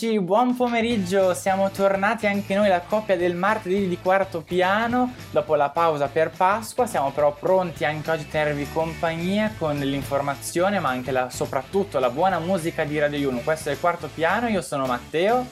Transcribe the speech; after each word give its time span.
Eccoci, 0.00 0.20
buon 0.20 0.54
pomeriggio, 0.54 1.34
siamo 1.34 1.72
tornati 1.72 2.28
anche 2.28 2.54
noi, 2.54 2.68
la 2.68 2.82
coppia 2.82 3.16
del 3.16 3.34
martedì 3.34 3.88
di 3.88 3.98
quarto 3.98 4.42
piano, 4.42 5.12
dopo 5.32 5.56
la 5.56 5.70
pausa 5.70 6.06
per 6.06 6.30
Pasqua, 6.30 6.86
siamo 6.86 7.10
però 7.10 7.34
pronti 7.34 7.84
anche 7.84 8.08
oggi 8.12 8.22
a 8.22 8.30
tenervi 8.30 8.68
compagnia 8.72 9.52
con 9.58 9.76
l'informazione 9.76 10.78
ma 10.78 10.90
anche 10.90 11.10
la, 11.10 11.30
soprattutto 11.30 11.98
la 11.98 12.10
buona 12.10 12.38
musica 12.38 12.84
di 12.84 12.96
Radio 12.96 13.28
1. 13.30 13.40
Questo 13.40 13.70
è 13.70 13.72
il 13.72 13.80
quarto 13.80 14.08
piano, 14.14 14.46
io 14.46 14.62
sono 14.62 14.86
Matteo. 14.86 15.44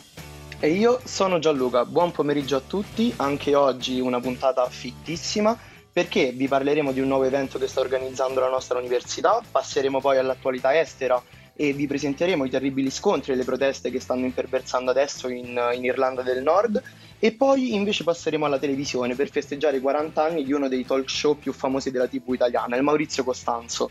E 0.60 0.68
io 0.70 1.00
sono 1.02 1.40
Gianluca, 1.40 1.84
buon 1.84 2.12
pomeriggio 2.12 2.54
a 2.54 2.62
tutti, 2.64 3.12
anche 3.16 3.56
oggi 3.56 3.98
una 3.98 4.20
puntata 4.20 4.64
fittissima 4.70 5.58
perché 5.92 6.30
vi 6.30 6.46
parleremo 6.46 6.92
di 6.92 7.00
un 7.00 7.08
nuovo 7.08 7.24
evento 7.24 7.58
che 7.58 7.66
sta 7.66 7.80
organizzando 7.80 8.38
la 8.38 8.48
nostra 8.48 8.78
università, 8.78 9.42
passeremo 9.50 10.00
poi 10.00 10.18
all'attualità 10.18 10.78
estera 10.78 11.20
e 11.56 11.72
vi 11.72 11.86
presenteremo 11.86 12.44
i 12.44 12.50
terribili 12.50 12.90
scontri 12.90 13.32
e 13.32 13.36
le 13.36 13.44
proteste 13.44 13.90
che 13.90 13.98
stanno 13.98 14.26
imperversando 14.26 14.90
adesso 14.90 15.28
in, 15.28 15.58
in, 15.74 15.84
Irlanda 15.84 16.20
del 16.22 16.42
Nord 16.42 16.82
e 17.18 17.32
poi 17.32 17.74
invece 17.74 18.04
passeremo 18.04 18.44
alla 18.44 18.58
televisione 18.58 19.14
per 19.14 19.30
festeggiare 19.30 19.78
i 19.78 19.80
40 19.80 20.22
anni 20.22 20.44
di 20.44 20.52
uno 20.52 20.68
dei 20.68 20.84
talk 20.84 21.08
show 21.08 21.38
più 21.38 21.54
famosi 21.54 21.90
della 21.90 22.06
TV 22.06 22.34
italiana, 22.34 22.76
il 22.76 22.82
Maurizio 22.82 23.24
Costanzo. 23.24 23.90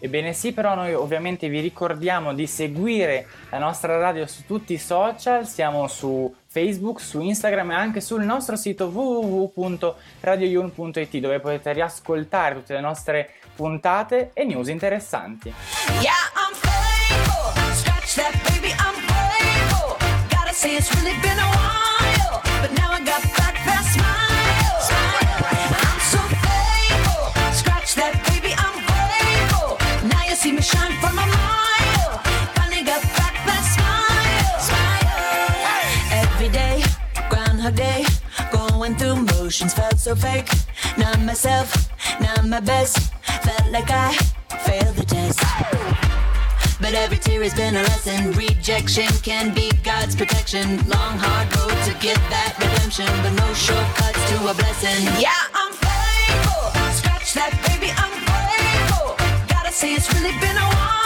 Ebbene 0.00 0.32
sì, 0.34 0.52
però 0.52 0.74
noi 0.74 0.92
ovviamente 0.92 1.48
vi 1.48 1.60
ricordiamo 1.60 2.34
di 2.34 2.46
seguire 2.46 3.26
la 3.48 3.56
nostra 3.58 3.96
radio 3.96 4.26
su 4.26 4.44
tutti 4.44 4.74
i 4.74 4.78
social, 4.78 5.46
siamo 5.46 5.88
su 5.88 6.30
Facebook, 6.46 7.00
su 7.00 7.22
Instagram 7.22 7.70
e 7.70 7.74
anche 7.74 8.02
sul 8.02 8.22
nostro 8.22 8.56
sito 8.56 8.88
www.radioyun.it 8.88 11.16
dove 11.18 11.40
potete 11.40 11.72
riascoltare 11.72 12.56
tutte 12.56 12.74
le 12.74 12.80
nostre 12.80 13.30
puntate 13.54 14.32
e 14.34 14.44
news 14.44 14.68
interessanti. 14.68 15.50
Yeah, 16.02 16.12
it's 20.72 20.88
really 20.96 21.12
been 21.20 21.38
a 21.38 21.50
while, 21.56 22.40
but 22.62 22.72
now 22.72 22.90
I 22.90 23.00
got 23.04 23.22
back 23.36 23.54
that 23.68 23.84
smile. 23.92 24.80
I'm 25.84 26.00
so. 26.08 26.18
Scratch 27.52 27.94
that 27.96 28.14
baby 28.28 28.54
I'm 28.56 28.80
grateful. 28.88 29.76
Now 30.08 30.24
you 30.24 30.34
see 30.34 30.52
me 30.52 30.62
shine 30.62 30.92
from 31.00 31.18
a 31.18 31.26
mile. 31.26 32.18
Finally 32.56 32.84
got 32.84 33.02
back 33.12 33.34
that 33.44 33.64
smile. 33.76 34.58
Every 36.22 36.48
day, 36.48 36.82
Groundhog 37.28 37.74
Day, 37.76 38.06
going 38.50 38.96
through 38.96 39.16
motions 39.36 39.74
felt 39.74 39.98
so 39.98 40.14
fake. 40.14 40.48
Not 40.96 41.20
myself, 41.20 41.90
not 42.20 42.46
my 42.46 42.60
best. 42.60 43.12
Felt 43.42 43.70
like 43.70 43.90
I 43.90 44.12
failed 44.64 44.96
the 44.96 45.04
test. 45.04 46.13
But 46.80 46.94
every 46.94 47.18
tear 47.18 47.42
has 47.42 47.54
been 47.54 47.76
a 47.76 47.82
lesson. 47.82 48.32
Rejection 48.32 49.08
can 49.22 49.54
be 49.54 49.70
God's 49.82 50.16
protection. 50.16 50.76
Long, 50.88 51.18
hard 51.18 51.48
road 51.56 51.76
to 51.86 51.94
get 52.00 52.16
that 52.30 52.56
redemption. 52.58 53.06
But 53.22 53.32
no 53.32 53.54
shortcuts 53.54 54.22
to 54.30 54.36
a 54.50 54.54
blessing. 54.54 55.04
Yeah, 55.20 55.32
I'm 55.54 55.72
faithful. 55.72 56.70
Scratch 56.92 57.34
that, 57.34 57.52
baby, 57.66 57.92
I'm 57.96 58.12
grateful. 58.26 59.16
Gotta 59.48 59.72
say, 59.72 59.94
it's 59.94 60.12
really 60.14 60.32
been 60.40 60.56
a 60.56 60.68
while. 60.76 61.03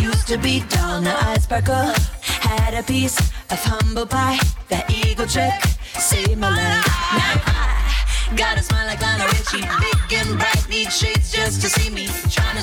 Used 0.00 0.28
to 0.28 0.38
be 0.38 0.60
dull, 0.70 1.02
now 1.02 1.18
I 1.20 1.36
sparkle. 1.38 1.92
Had 2.22 2.72
a 2.72 2.82
piece 2.82 3.18
of 3.50 3.58
humble 3.62 4.06
pie. 4.06 4.38
That 4.68 4.90
eagle 4.90 5.26
trick 5.26 5.52
saved 5.98 6.38
my 6.38 6.48
life. 6.48 6.86
Now 7.12 7.36
I 7.36 8.36
got 8.36 8.56
a 8.56 8.62
smile 8.62 8.86
like 8.86 9.02
Lionel 9.02 9.28
Richie. 9.28 9.60
Big 9.60 10.18
and 10.20 10.38
bright, 10.38 10.66
need 10.70 10.90
shades 10.90 11.32
just 11.32 11.60
to 11.60 11.68
see 11.68 11.90
me. 11.90 12.08
Trying 12.30 12.56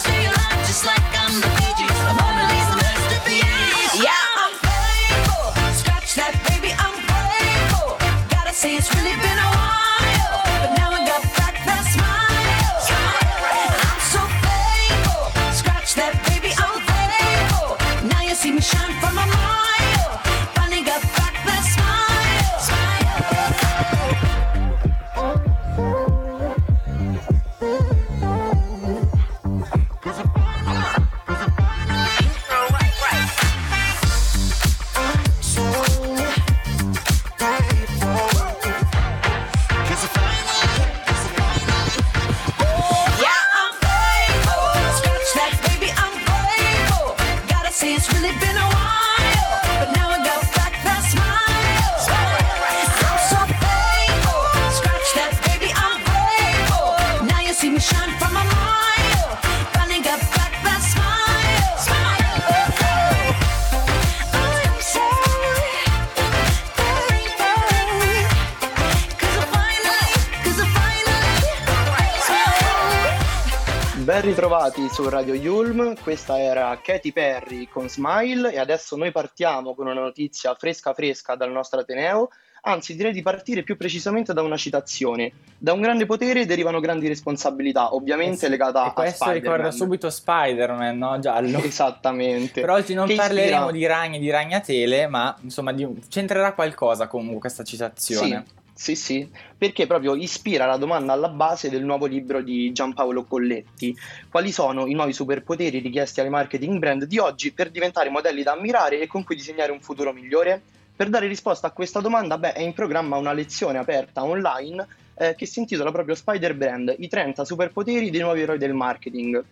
ritrovati 74.37 74.87
su 74.89 75.09
Radio 75.09 75.33
Yulm, 75.33 75.95
questa 76.03 76.39
era 76.39 76.79
Katy 76.79 77.11
Perry 77.11 77.67
con 77.67 77.89
Smile 77.89 78.53
e 78.53 78.59
adesso 78.59 78.95
noi 78.95 79.11
partiamo 79.11 79.73
con 79.73 79.87
una 79.87 79.99
notizia 79.99 80.53
fresca 80.53 80.93
fresca 80.93 81.33
dal 81.33 81.51
nostro 81.51 81.79
Ateneo, 81.79 82.29
anzi 82.61 82.95
direi 82.95 83.13
di 83.13 83.23
partire 83.23 83.63
più 83.63 83.75
precisamente 83.75 84.33
da 84.33 84.43
una 84.43 84.55
citazione. 84.55 85.31
Da 85.57 85.73
un 85.73 85.81
grande 85.81 86.05
potere 86.05 86.45
derivano 86.45 86.79
grandi 86.79 87.07
responsabilità, 87.07 87.95
ovviamente 87.95 88.35
Eh 88.35 88.37
sì, 88.45 88.49
legata 88.49 88.83
a 88.83 88.93
questo 88.93 89.23
Spider-Man. 89.23 89.55
ricorda 89.55 89.71
subito 89.71 90.09
Spider-Man, 90.11 90.97
no? 90.99 91.17
Giallo. 91.17 91.57
Esattamente. 91.57 92.61
Però 92.61 92.75
oggi 92.75 92.93
non 92.93 93.07
Che 93.07 93.15
parleremo 93.15 93.71
ispira- 93.71 93.71
di 93.71 93.85
ragni 93.87 94.17
e 94.17 94.19
di 94.19 94.29
ragnatele, 94.29 95.07
ma 95.07 95.35
insomma 95.41 95.73
di... 95.73 95.87
c'entrerà 96.09 96.53
qualcosa 96.53 97.07
comunque 97.07 97.39
questa 97.39 97.63
citazione. 97.63 98.43
Sì, 98.45 98.55
sì, 98.77 98.95
sì, 98.95 99.27
perché 99.57 99.87
proprio 99.87 100.13
ispira 100.13 100.67
la 100.67 100.77
domanda 100.77 101.11
alla 101.11 101.29
base 101.29 101.67
del 101.67 101.83
nuovo 101.83 102.05
libro 102.05 102.43
di 102.43 102.71
Giampaolo 102.71 103.23
Colletti. 103.23 103.97
Quali 104.29 104.51
sono 104.51 104.85
i 104.85 104.93
nuovi 104.93 105.13
superpoteri 105.13 105.79
richiesti 105.79 106.21
ai 106.21 106.29
marketing 106.29 106.77
brand 106.77 107.05
di 107.05 107.17
oggi 107.17 107.51
per 107.51 107.71
diventare 107.71 108.11
modelli 108.11 108.43
da 108.43 108.51
ammirare 108.51 109.01
e 109.01 109.07
con 109.07 109.23
cui 109.23 109.35
disegnare 109.35 109.71
un 109.71 109.81
futuro 109.81 110.13
migliore? 110.13 110.61
Per 110.95 111.09
dare 111.09 111.25
risposta 111.25 111.65
a 111.65 111.71
questa 111.71 112.01
domanda, 112.01 112.37
beh, 112.37 112.53
è 112.53 112.61
in 112.61 112.73
programma 112.73 113.17
una 113.17 113.33
lezione 113.33 113.79
aperta 113.79 114.23
online 114.23 114.87
eh, 115.15 115.33
che 115.33 115.47
si 115.47 115.57
intitola 115.57 115.91
proprio 115.91 116.13
Spider 116.13 116.55
Brand, 116.55 116.93
i 116.99 117.07
30 117.07 117.45
superpoteri 117.45 118.11
dei 118.11 118.21
nuovi 118.21 118.41
eroi 118.41 118.59
del 118.59 118.75
marketing. 118.75 119.43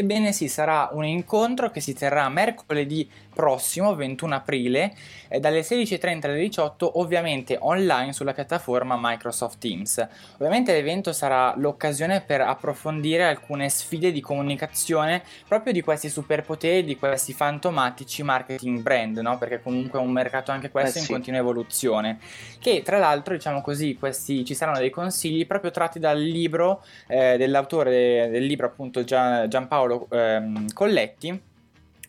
Ebbene 0.00 0.32
sì, 0.32 0.48
sarà 0.48 0.88
un 0.92 1.04
incontro 1.04 1.70
che 1.70 1.80
si 1.80 1.92
terrà 1.92 2.26
mercoledì 2.30 3.06
prossimo, 3.34 3.94
21 3.94 4.34
aprile, 4.34 4.94
eh, 5.28 5.40
dalle 5.40 5.60
16.30 5.60 6.26
alle 6.26 6.38
18, 6.38 6.98
ovviamente 6.98 7.58
online 7.60 8.14
sulla 8.14 8.32
piattaforma 8.32 8.98
Microsoft 8.98 9.58
Teams. 9.58 10.06
Ovviamente 10.34 10.72
l'evento 10.72 11.12
sarà 11.12 11.54
l'occasione 11.56 12.22
per 12.22 12.40
approfondire 12.40 13.24
alcune 13.24 13.68
sfide 13.68 14.10
di 14.10 14.22
comunicazione 14.22 15.22
proprio 15.46 15.74
di 15.74 15.82
questi 15.82 16.08
superpoteri, 16.08 16.82
di 16.82 16.96
questi 16.96 17.34
fantomatici 17.34 18.22
marketing 18.22 18.80
brand, 18.80 19.18
no? 19.18 19.36
Perché 19.36 19.60
comunque 19.60 19.98
è 19.98 20.02
un 20.02 20.12
mercato 20.12 20.50
anche 20.50 20.70
questo 20.70 20.96
Eh 20.96 21.00
in 21.00 21.06
sì. 21.06 21.12
continua 21.12 21.40
evoluzione. 21.40 22.18
Che 22.58 22.82
tra 22.82 22.96
l'altro, 22.96 23.34
diciamo 23.34 23.60
così, 23.60 23.96
questi, 23.98 24.46
ci 24.46 24.54
saranno 24.54 24.78
dei 24.78 24.90
consigli 24.90 25.46
proprio 25.46 25.70
tratti 25.70 25.98
dal 25.98 26.18
libro 26.18 26.82
eh, 27.06 27.36
dell'autore 27.36 27.90
de- 27.90 28.28
del 28.30 28.44
libro 28.44 28.66
appunto 28.66 29.04
Gian- 29.04 29.48
Giampaolo 29.48 29.89
ehm, 30.10 30.72
Colletti 30.72 31.40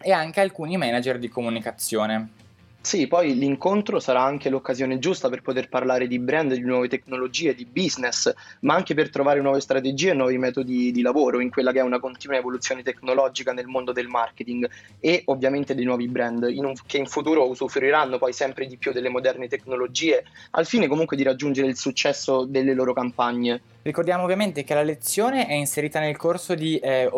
e 0.03 0.11
anche 0.11 0.39
alcuni 0.39 0.77
manager 0.77 1.19
di 1.19 1.29
comunicazione. 1.29 2.39
Sì, 2.83 3.05
poi 3.05 3.35
l'incontro 3.35 3.99
sarà 3.99 4.23
anche 4.23 4.49
l'occasione 4.49 4.97
giusta 4.97 5.29
per 5.29 5.43
poter 5.43 5.69
parlare 5.69 6.07
di 6.07 6.17
brand, 6.17 6.51
di 6.51 6.61
nuove 6.61 6.87
tecnologie, 6.87 7.53
di 7.53 7.65
business, 7.65 8.33
ma 8.61 8.73
anche 8.73 8.95
per 8.95 9.11
trovare 9.11 9.39
nuove 9.39 9.59
strategie 9.59 10.09
e 10.09 10.13
nuovi 10.15 10.39
metodi 10.39 10.91
di 10.91 11.01
lavoro 11.03 11.39
in 11.39 11.51
quella 11.51 11.71
che 11.71 11.77
è 11.77 11.83
una 11.83 11.99
continua 11.99 12.37
evoluzione 12.37 12.81
tecnologica 12.81 13.53
nel 13.53 13.67
mondo 13.67 13.91
del 13.91 14.07
marketing 14.07 14.67
e 14.99 15.21
ovviamente 15.25 15.75
dei 15.75 15.85
nuovi 15.85 16.07
brand 16.07 16.49
in 16.49 16.65
un- 16.65 16.73
che 16.87 16.97
in 16.97 17.05
futuro 17.05 17.47
usufruiranno 17.47 18.17
poi 18.17 18.33
sempre 18.33 18.65
di 18.65 18.77
più 18.77 18.91
delle 18.91 19.09
moderne 19.09 19.47
tecnologie 19.47 20.25
al 20.51 20.65
fine 20.65 20.87
comunque 20.87 21.15
di 21.15 21.23
raggiungere 21.23 21.67
il 21.67 21.77
successo 21.77 22.45
delle 22.45 22.73
loro 22.73 22.93
campagne. 22.93 23.61
Ricordiamo 23.83 24.23
ovviamente 24.25 24.63
che 24.63 24.75
la 24.75 24.83
lezione 24.83 25.47
è 25.47 25.53
inserita 25.53 25.99
nel 25.99 26.15
corso 26.15 26.53
di 26.53 26.77
eh, 26.77 27.09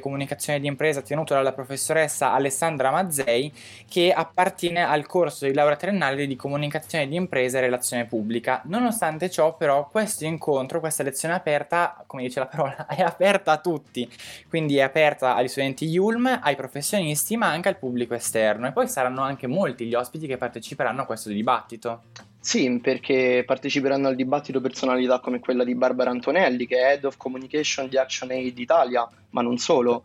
comunicazione 0.00 0.60
di 0.60 0.68
impresa 0.68 1.02
tenuto 1.02 1.34
dalla 1.34 1.52
professoressa 1.52 2.32
Alessandra 2.32 2.92
Mazzei 2.92 3.52
che 3.88 4.12
appartiene 4.12 4.84
al 4.84 5.04
corso 5.12 5.44
di 5.44 5.52
laurea 5.52 5.76
triennale 5.76 6.26
di 6.26 6.36
comunicazione 6.36 7.06
di 7.06 7.16
impresa 7.16 7.58
e 7.58 7.60
relazione 7.60 8.06
pubblica. 8.06 8.62
Nonostante 8.64 9.28
ciò 9.28 9.54
però 9.58 9.86
questo 9.86 10.24
incontro, 10.24 10.80
questa 10.80 11.02
lezione 11.02 11.34
aperta, 11.34 12.02
come 12.06 12.22
dice 12.22 12.38
la 12.38 12.46
parola, 12.46 12.86
è 12.88 13.02
aperta 13.02 13.52
a 13.52 13.58
tutti, 13.58 14.08
quindi 14.48 14.78
è 14.78 14.80
aperta 14.80 15.34
agli 15.34 15.48
studenti 15.48 15.84
Yulm, 15.84 16.40
ai 16.42 16.56
professionisti 16.56 17.36
ma 17.36 17.48
anche 17.48 17.68
al 17.68 17.76
pubblico 17.76 18.14
esterno 18.14 18.66
e 18.66 18.72
poi 18.72 18.88
saranno 18.88 19.20
anche 19.20 19.46
molti 19.46 19.84
gli 19.84 19.94
ospiti 19.94 20.26
che 20.26 20.38
parteciperanno 20.38 21.02
a 21.02 21.04
questo 21.04 21.28
dibattito. 21.28 22.04
Sì, 22.40 22.80
perché 22.82 23.44
parteciperanno 23.46 24.08
al 24.08 24.14
dibattito 24.14 24.62
personalità 24.62 25.20
come 25.20 25.40
quella 25.40 25.62
di 25.62 25.74
Barbara 25.74 26.08
Antonelli, 26.08 26.66
che 26.66 26.78
è 26.78 26.92
Head 26.92 27.04
of 27.04 27.18
Communication 27.18 27.86
di 27.86 27.98
ActionAid 27.98 28.58
Italia, 28.58 29.06
ma 29.28 29.42
non 29.42 29.58
solo. 29.58 30.04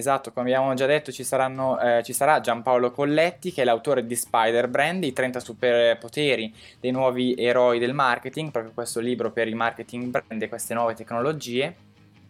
Esatto, 0.00 0.32
come 0.32 0.50
abbiamo 0.50 0.72
già 0.72 0.86
detto, 0.86 1.12
ci, 1.12 1.24
saranno, 1.24 1.78
eh, 1.78 2.02
ci 2.02 2.14
sarà 2.14 2.40
Giampaolo 2.40 2.90
Colletti, 2.90 3.52
che 3.52 3.60
è 3.60 3.64
l'autore 3.66 4.06
di 4.06 4.16
Spider 4.16 4.66
Brand, 4.66 5.04
i 5.04 5.12
30 5.12 5.40
superpoteri 5.40 6.54
dei 6.80 6.90
nuovi 6.90 7.34
eroi 7.34 7.78
del 7.78 7.92
marketing, 7.92 8.50
proprio 8.50 8.72
questo 8.72 8.98
libro 9.00 9.30
per 9.30 9.46
il 9.46 9.54
marketing 9.54 10.06
brand 10.06 10.40
e 10.40 10.48
queste 10.48 10.72
nuove 10.72 10.94
tecnologie. 10.94 11.74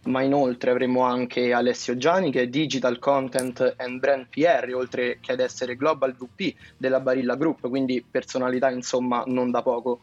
Ma 0.03 0.21
inoltre 0.21 0.69
avremo 0.71 1.03
anche 1.03 1.53
Alessio 1.53 1.95
Giani, 1.95 2.29
che 2.29 2.41
è 2.41 2.47
Digital 2.47 2.99
Content 2.99 3.75
and 3.77 3.99
Brand 3.99 4.27
PR, 4.27 4.69
oltre 4.75 5.19
che 5.21 5.31
ad 5.31 5.39
essere 5.39 5.77
Global 5.77 6.13
VP 6.13 6.53
della 6.75 6.99
Barilla 6.99 7.35
Group, 7.35 7.69
quindi 7.69 8.03
personalità 8.03 8.69
insomma 8.69 9.23
non 9.27 9.49
da 9.49 9.61
poco. 9.61 10.01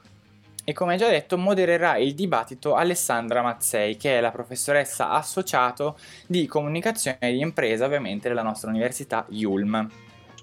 E 0.69 0.75
come 0.75 0.97
già 0.99 1.09
detto, 1.09 1.39
modererà 1.39 1.97
il 1.97 2.13
dibattito 2.13 2.75
Alessandra 2.75 3.41
Mazzei, 3.41 3.97
che 3.97 4.19
è 4.19 4.21
la 4.21 4.31
professoressa 4.31 5.13
associato 5.13 5.97
di 6.27 6.47
comunicazione 6.47 7.33
di 7.33 7.41
impresa, 7.41 7.87
ovviamente, 7.87 8.29
della 8.29 8.43
nostra 8.43 8.69
università 8.69 9.25
Yulm. 9.31 9.89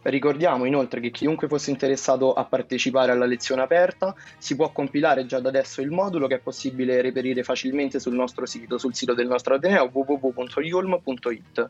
Ricordiamo 0.02 0.66
inoltre 0.66 1.00
che 1.00 1.12
chiunque 1.12 1.48
fosse 1.48 1.70
interessato 1.70 2.34
a 2.34 2.44
partecipare 2.44 3.12
alla 3.12 3.26
lezione 3.26 3.62
aperta 3.62 4.16
si 4.40 4.56
può 4.56 4.72
compilare 4.72 5.28
già 5.28 5.40
da 5.40 5.50
adesso 5.50 5.82
il 5.82 5.92
modulo 5.92 6.26
che 6.26 6.38
è 6.38 6.40
possibile 6.40 7.04
reperire 7.04 7.44
facilmente 7.44 8.00
sul 8.00 8.16
nostro 8.16 8.48
sito, 8.48 8.80
sul 8.80 8.96
sito 8.96 9.14
del 9.14 9.28
nostro 9.28 9.54
Ateneo 9.54 9.92
www.yulm.it. 9.94 11.70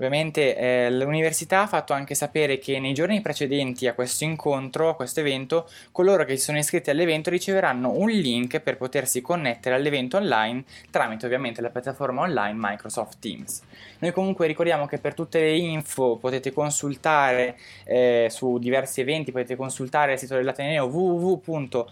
Ovviamente 0.00 0.56
eh, 0.56 0.90
l'università 0.90 1.60
ha 1.60 1.66
fatto 1.66 1.92
anche 1.92 2.14
sapere 2.14 2.58
che 2.58 2.80
nei 2.80 2.94
giorni 2.94 3.20
precedenti 3.20 3.86
a 3.86 3.92
questo 3.92 4.24
incontro, 4.24 4.88
a 4.88 4.94
questo 4.96 5.20
evento, 5.20 5.68
coloro 5.92 6.24
che 6.24 6.38
si 6.38 6.44
sono 6.44 6.56
iscritti 6.56 6.88
all'evento 6.88 7.28
riceveranno 7.28 7.92
un 7.92 8.08
link 8.08 8.60
per 8.60 8.78
potersi 8.78 9.20
connettere 9.20 9.74
all'evento 9.74 10.16
online 10.16 10.64
tramite 10.88 11.26
ovviamente 11.26 11.60
la 11.60 11.68
piattaforma 11.68 12.22
online 12.22 12.56
Microsoft 12.58 13.18
Teams. 13.18 13.60
Noi 13.98 14.12
comunque 14.12 14.46
ricordiamo 14.46 14.86
che 14.86 14.96
per 14.96 15.12
tutte 15.12 15.38
le 15.38 15.54
info 15.54 16.16
potete 16.16 16.50
consultare 16.50 17.58
eh, 17.84 18.28
su 18.30 18.56
diversi 18.56 19.02
eventi, 19.02 19.32
potete 19.32 19.54
consultare 19.54 20.14
il 20.14 20.18
sito 20.18 20.34
dell'Ateneo 20.34 20.86
www.yulm.it 20.86 21.88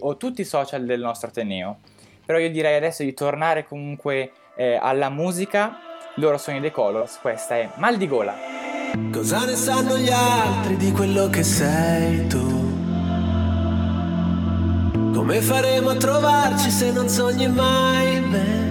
o 0.00 0.16
tutti 0.16 0.40
i 0.40 0.44
social 0.44 0.86
del 0.86 1.00
nostro 1.00 1.28
Ateneo. 1.28 1.80
Però 2.24 2.38
io 2.38 2.50
direi 2.50 2.76
adesso 2.76 3.02
di 3.02 3.12
tornare 3.12 3.66
comunque 3.66 4.32
eh, 4.56 4.78
alla 4.80 5.10
musica 5.10 5.82
loro 6.18 6.36
sono 6.36 6.56
i 6.56 6.60
The 6.60 6.70
Colors, 6.70 7.18
questa 7.20 7.56
è 7.56 7.70
Mal 7.76 7.96
di 7.96 8.08
gola. 8.08 8.34
Cosa 9.12 9.44
ne 9.44 9.54
sanno 9.54 9.96
gli 9.96 10.10
altri 10.10 10.76
di 10.76 10.92
quello 10.92 11.28
che 11.28 11.42
sei 11.44 12.26
tu? 12.26 12.66
Come 15.14 15.40
faremo 15.40 15.90
a 15.90 15.96
trovarci 15.96 16.70
se 16.70 16.90
non 16.90 17.08
sogni 17.08 17.48
mai 17.48 18.20
me? 18.20 18.66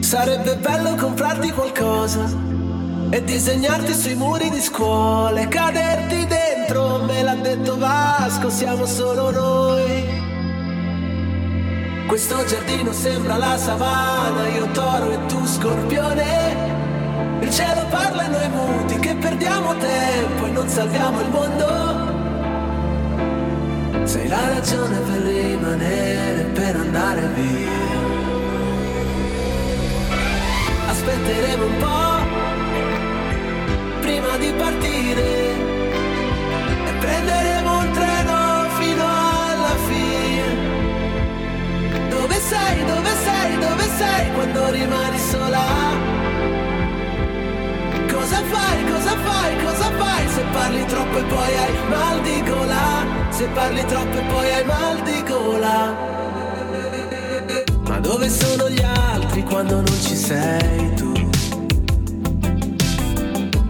Sarebbe 0.00 0.56
bello 0.56 0.94
comprarti 0.94 1.50
qualcosa 1.50 2.24
e 3.10 3.22
disegnarti 3.24 3.92
sui 3.92 4.14
muri 4.14 4.48
di 4.50 4.60
scuole, 4.60 5.48
caderti 5.48 6.26
dentro, 6.26 7.02
me 7.04 7.22
l'ha 7.22 7.34
detto 7.34 7.76
Vasco, 7.76 8.48
siamo 8.48 8.86
solo 8.86 9.30
noi. 9.30 10.11
Questo 12.12 12.44
giardino 12.44 12.92
sembra 12.92 13.38
la 13.38 13.56
savana, 13.56 14.46
io 14.48 14.70
toro 14.72 15.12
e 15.12 15.26
tu 15.28 15.46
scorpione. 15.46 17.38
Il 17.40 17.50
cielo 17.50 17.86
parla 17.88 18.26
e 18.26 18.28
noi 18.28 18.48
muti 18.50 18.98
che 18.98 19.14
perdiamo 19.14 19.74
tempo 19.78 20.44
e 20.44 20.50
non 20.50 20.68
salviamo 20.68 21.20
il 21.22 21.30
mondo. 21.30 21.66
Sei 24.04 24.28
la 24.28 24.46
ragione 24.46 24.98
per 24.98 25.22
rimanere 25.22 26.42
per 26.52 26.76
andare 26.76 27.28
via. 27.28 27.80
Aspetteremo 30.90 31.64
un 31.64 31.76
po' 31.78 32.20
prima 34.02 34.36
di 34.36 34.52
partire 34.52 35.54
e 36.88 36.92
prenderemo 37.00 37.78
un 37.78 37.90
treno 37.90 38.68
fino 38.76 39.02
alla 39.02 39.76
fine. 39.86 40.61
Sei, 42.48 42.84
dove 42.84 43.10
sei, 43.24 43.58
dove 43.58 43.88
sei 43.96 44.32
quando 44.32 44.70
rimani 44.70 45.18
sola? 45.18 45.64
Cosa 48.12 48.42
fai, 48.50 48.84
cosa 48.90 49.16
fai, 49.16 49.64
cosa 49.64 49.90
fai 49.96 50.28
se 50.28 50.42
parli 50.52 50.84
troppo 50.86 51.18
e 51.18 51.22
poi 51.22 51.56
hai 51.56 51.88
mal 51.88 52.20
di 52.22 52.42
gola? 52.42 53.06
Se 53.30 53.46
parli 53.54 53.84
troppo 53.86 54.18
e 54.18 54.22
poi 54.22 54.52
hai 54.52 54.64
mal 54.64 55.02
di 55.02 55.22
gola. 55.22 55.96
Ma 57.88 57.98
dove 58.00 58.28
sono 58.28 58.68
gli 58.68 58.82
altri 58.82 59.42
quando 59.44 59.76
non 59.76 60.00
ci 60.00 60.16
sei 60.16 60.94
tu? 60.94 61.12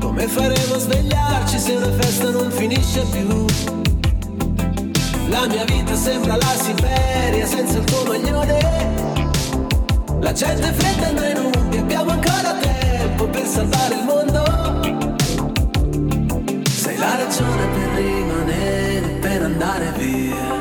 Come 0.00 0.26
faremo 0.26 0.74
a 0.74 0.78
svegliarci 0.78 1.58
se 1.58 1.72
una 1.72 1.92
festa 1.92 2.30
non 2.30 2.50
finisce 2.50 3.04
più? 3.10 3.81
La 5.28 5.46
mia 5.46 5.64
vita 5.64 5.94
sembra 5.94 6.36
la 6.36 6.54
Siberia 6.58 7.46
senza 7.46 7.78
il 7.78 7.84
tuo 7.84 8.04
maglione. 8.04 8.58
La 10.20 10.32
gente 10.32 10.72
fredda 10.72 11.08
e 11.08 11.12
noi 11.12 11.34
nubi, 11.34 11.76
abbiamo 11.78 12.10
ancora 12.10 12.54
tempo 12.60 13.26
per 13.28 13.46
salvare 13.46 13.94
il 13.94 14.04
mondo. 14.04 14.42
Sei 16.68 16.96
la 16.96 17.16
ragione 17.16 17.66
per 17.74 17.88
rimanere, 18.02 19.06
per 19.20 19.42
andare 19.42 19.92
via. 19.96 20.60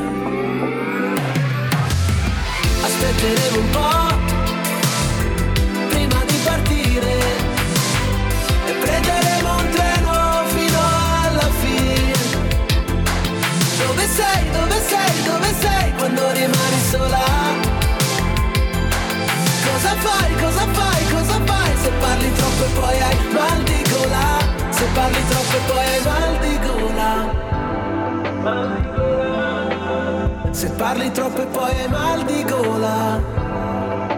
Aspetteremo 2.83 3.59
un 3.59 3.69
po' 3.69 4.20
se 21.81 21.89
parli 21.99 22.31
troppo 22.33 22.63
e 22.63 22.69
poi 22.79 23.01
hai 23.01 23.17
mal 23.33 23.63
di 23.63 23.81
gola? 23.89 24.25
Se 24.69 24.85
parli 24.93 25.23
troppo 25.29 25.55
e 25.55 25.61
poi 25.67 25.85
hai 25.93 26.01
mal 26.03 26.37
di 26.39 26.59
gola. 26.67 27.09
Se 30.51 30.69
parli 30.69 31.11
troppo 31.11 31.41
e 31.41 31.45
poi 31.45 31.79
hai 31.79 31.87
mal 31.89 32.23
di 32.25 32.43
gola. 32.43 33.19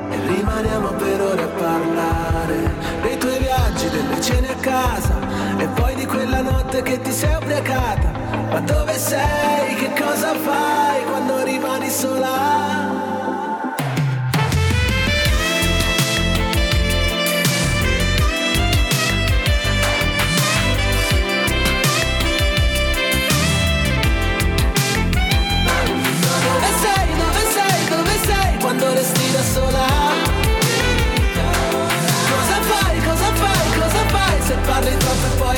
E 0.10 0.16
rimaniamo 0.28 0.88
per 0.90 1.22
ore 1.22 1.44
a 1.44 1.48
parlare 1.48 2.72
dei 3.02 3.18
tuoi 3.18 3.40
viaggi, 3.40 3.90
delle 3.90 4.22
cene 4.22 4.50
a 4.50 4.56
casa 4.56 5.16
e 5.58 5.68
poi 5.68 5.96
di 5.96 6.06
quella 6.06 6.42
notte 6.42 6.82
che 6.82 7.00
ti 7.02 7.12
sei 7.14 7.34
ubriacata. 7.36 8.12
Ma 8.52 8.60
dove 8.60 8.98
sei? 8.98 9.76
Che 9.76 9.94
cosa 10.02 10.34
fai 10.36 11.04
quando 11.06 11.44
rimani 11.44 11.90
sola? 11.90 12.73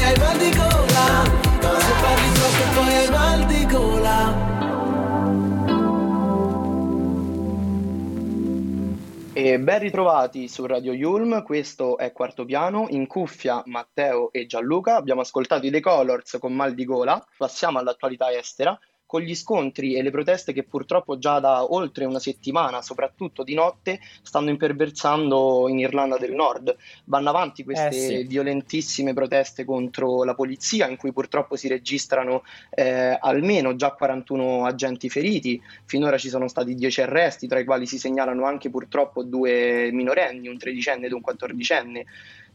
hai 0.06 0.18
mal 0.20 0.38
di 0.38 0.52
gola. 0.56 1.24
Se 1.80 1.94
parli 2.02 2.32
troppo 2.34 2.64
poi 2.74 2.94
hai 2.94 3.10
mal 3.10 3.46
di 3.46 3.66
gola. 3.66 4.54
E 9.34 9.60
ben 9.60 9.80
ritrovati 9.80 10.48
su 10.48 10.66
Radio 10.66 10.94
Yulm, 10.94 11.44
questo 11.44 11.98
è 11.98 12.14
Quarto 12.14 12.46
Piano, 12.46 12.86
in 12.90 13.06
cuffia 13.06 13.62
Matteo 13.66 14.32
e 14.32 14.46
Gianluca, 14.46 14.96
abbiamo 14.96 15.22
ascoltato 15.22 15.66
i 15.66 15.72
The 15.72 15.82
Colors 15.82 16.38
con 16.40 16.54
Mal 16.54 16.74
di 16.74 16.86
Gola, 16.86 17.22
passiamo 17.38 17.78
all'attualità 17.78 18.32
estera 18.32 18.80
con 19.06 19.22
gli 19.22 19.36
scontri 19.36 19.96
e 19.96 20.02
le 20.02 20.12
proteste 20.12 20.54
che 20.54 20.64
purtroppo 20.64 21.18
già 21.18 21.40
da 21.40 21.72
oltre 21.72 22.06
una 22.06 22.20
settimana, 22.20 22.82
soprattutto 22.82 23.44
di 23.44 23.54
notte, 23.54 24.00
stanno 24.22 24.50
imperversando 24.50 25.68
in 25.70 25.80
Irlanda 25.80 26.18
del 26.18 26.34
Nord. 26.34 26.76
Vanno 27.06 27.30
avanti 27.30 27.64
queste 27.64 27.88
Eh 27.88 27.92
sì. 27.92 28.24
violentissime 28.24 29.14
proteste 29.14 29.64
contro 29.64 30.24
la 30.24 30.34
polizia, 30.34 30.88
in 30.88 30.98
cui 30.98 31.14
purtroppo 31.14 31.56
si 31.56 31.68
registrano 31.68 32.44
eh, 32.72 33.18
almeno 33.20 33.76
già 33.76 33.92
41 33.92 34.66
agenti 34.66 35.10
feriti, 35.10 35.62
finora 35.86 36.18
ci 36.18 36.30
sono 36.30 36.48
stati 36.48 36.74
10 36.74 37.02
arresti, 37.02 37.48
tra 37.48 37.60
i 37.60 37.66
quali 37.66 37.86
si 37.86 38.00
segnalano 38.00 38.46
anche 38.46 38.70
purtroppo 38.70 39.24
due 39.24 39.90
minorenni, 39.92 40.48
un 40.48 40.58
tredicenne 40.58 41.06
ed 41.06 41.12
un 41.12 41.22
quattordicenne. 41.22 42.06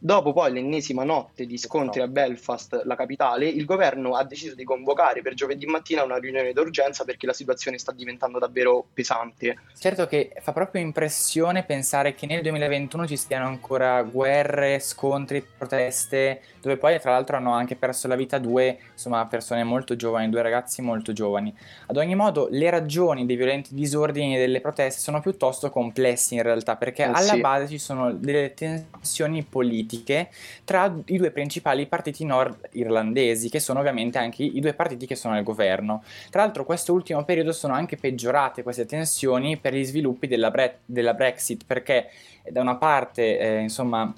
Dopo 0.02 0.32
poi 0.32 0.50
l'ennesima 0.50 1.04
notte 1.04 1.44
di 1.44 1.58
scontri 1.58 2.00
a 2.00 2.08
Belfast, 2.08 2.84
la 2.84 2.96
capitale, 2.96 3.46
il 3.46 3.66
governo 3.66 4.16
ha 4.16 4.24
deciso 4.24 4.54
di 4.54 4.64
convocare 4.64 5.20
per 5.20 5.34
giovedì 5.34 5.66
mattina 5.66 6.02
una 6.02 6.16
riunione 6.16 6.54
d'urgenza 6.54 7.04
perché 7.04 7.26
la 7.26 7.34
situazione 7.34 7.76
sta 7.76 7.92
diventando 7.92 8.38
davvero 8.38 8.86
pesante. 8.94 9.58
Certo 9.78 10.06
che 10.06 10.32
fa 10.40 10.52
proprio 10.52 10.80
impressione 10.80 11.64
pensare 11.64 12.14
che 12.14 12.24
nel 12.24 12.40
2021 12.40 13.06
ci 13.06 13.18
siano 13.18 13.46
ancora 13.46 14.02
guerre, 14.02 14.78
scontri, 14.78 15.46
proteste, 15.58 16.40
dove 16.60 16.76
poi 16.76 16.98
tra 17.00 17.12
l'altro 17.12 17.36
hanno 17.36 17.52
anche 17.52 17.76
perso 17.76 18.08
la 18.08 18.16
vita 18.16 18.38
due 18.38 18.78
insomma, 18.92 19.26
persone 19.26 19.64
molto 19.64 19.96
giovani, 19.96 20.28
due 20.28 20.42
ragazzi 20.42 20.82
molto 20.82 21.12
giovani. 21.12 21.54
Ad 21.86 21.96
ogni 21.96 22.14
modo, 22.14 22.48
le 22.50 22.70
ragioni 22.70 23.26
dei 23.26 23.36
violenti 23.36 23.74
disordini 23.74 24.36
e 24.36 24.38
delle 24.38 24.60
proteste 24.60 25.00
sono 25.00 25.20
piuttosto 25.20 25.70
complessi 25.70 26.34
in 26.34 26.42
realtà, 26.42 26.76
perché 26.76 27.02
Eh 27.02 27.06
alla 27.06 27.18
sì. 27.18 27.40
base 27.40 27.68
ci 27.68 27.78
sono 27.78 28.12
delle 28.12 28.54
tensioni 28.54 29.42
politiche 29.42 30.28
tra 30.64 30.94
i 31.06 31.16
due 31.16 31.30
principali 31.30 31.86
partiti 31.86 32.24
nord-irlandesi, 32.24 33.48
che 33.48 33.60
sono 33.60 33.80
ovviamente 33.80 34.18
anche 34.18 34.42
i 34.42 34.60
due 34.60 34.74
partiti 34.74 35.06
che 35.06 35.14
sono 35.14 35.34
al 35.34 35.42
governo. 35.42 36.02
Tra 36.30 36.42
l'altro, 36.42 36.64
questo 36.64 36.92
ultimo 36.92 37.24
periodo 37.24 37.52
sono 37.52 37.74
anche 37.74 37.96
peggiorate 37.96 38.62
queste 38.62 38.86
tensioni 38.86 39.56
per 39.56 39.74
gli 39.74 39.84
sviluppi 39.84 40.26
della, 40.26 40.50
Bre- 40.50 40.80
della 40.84 41.14
Brexit, 41.14 41.64
perché 41.66 42.10
eh, 42.42 42.52
da 42.52 42.60
una 42.60 42.76
parte, 42.76 43.38
eh, 43.38 43.60
insomma, 43.60 44.12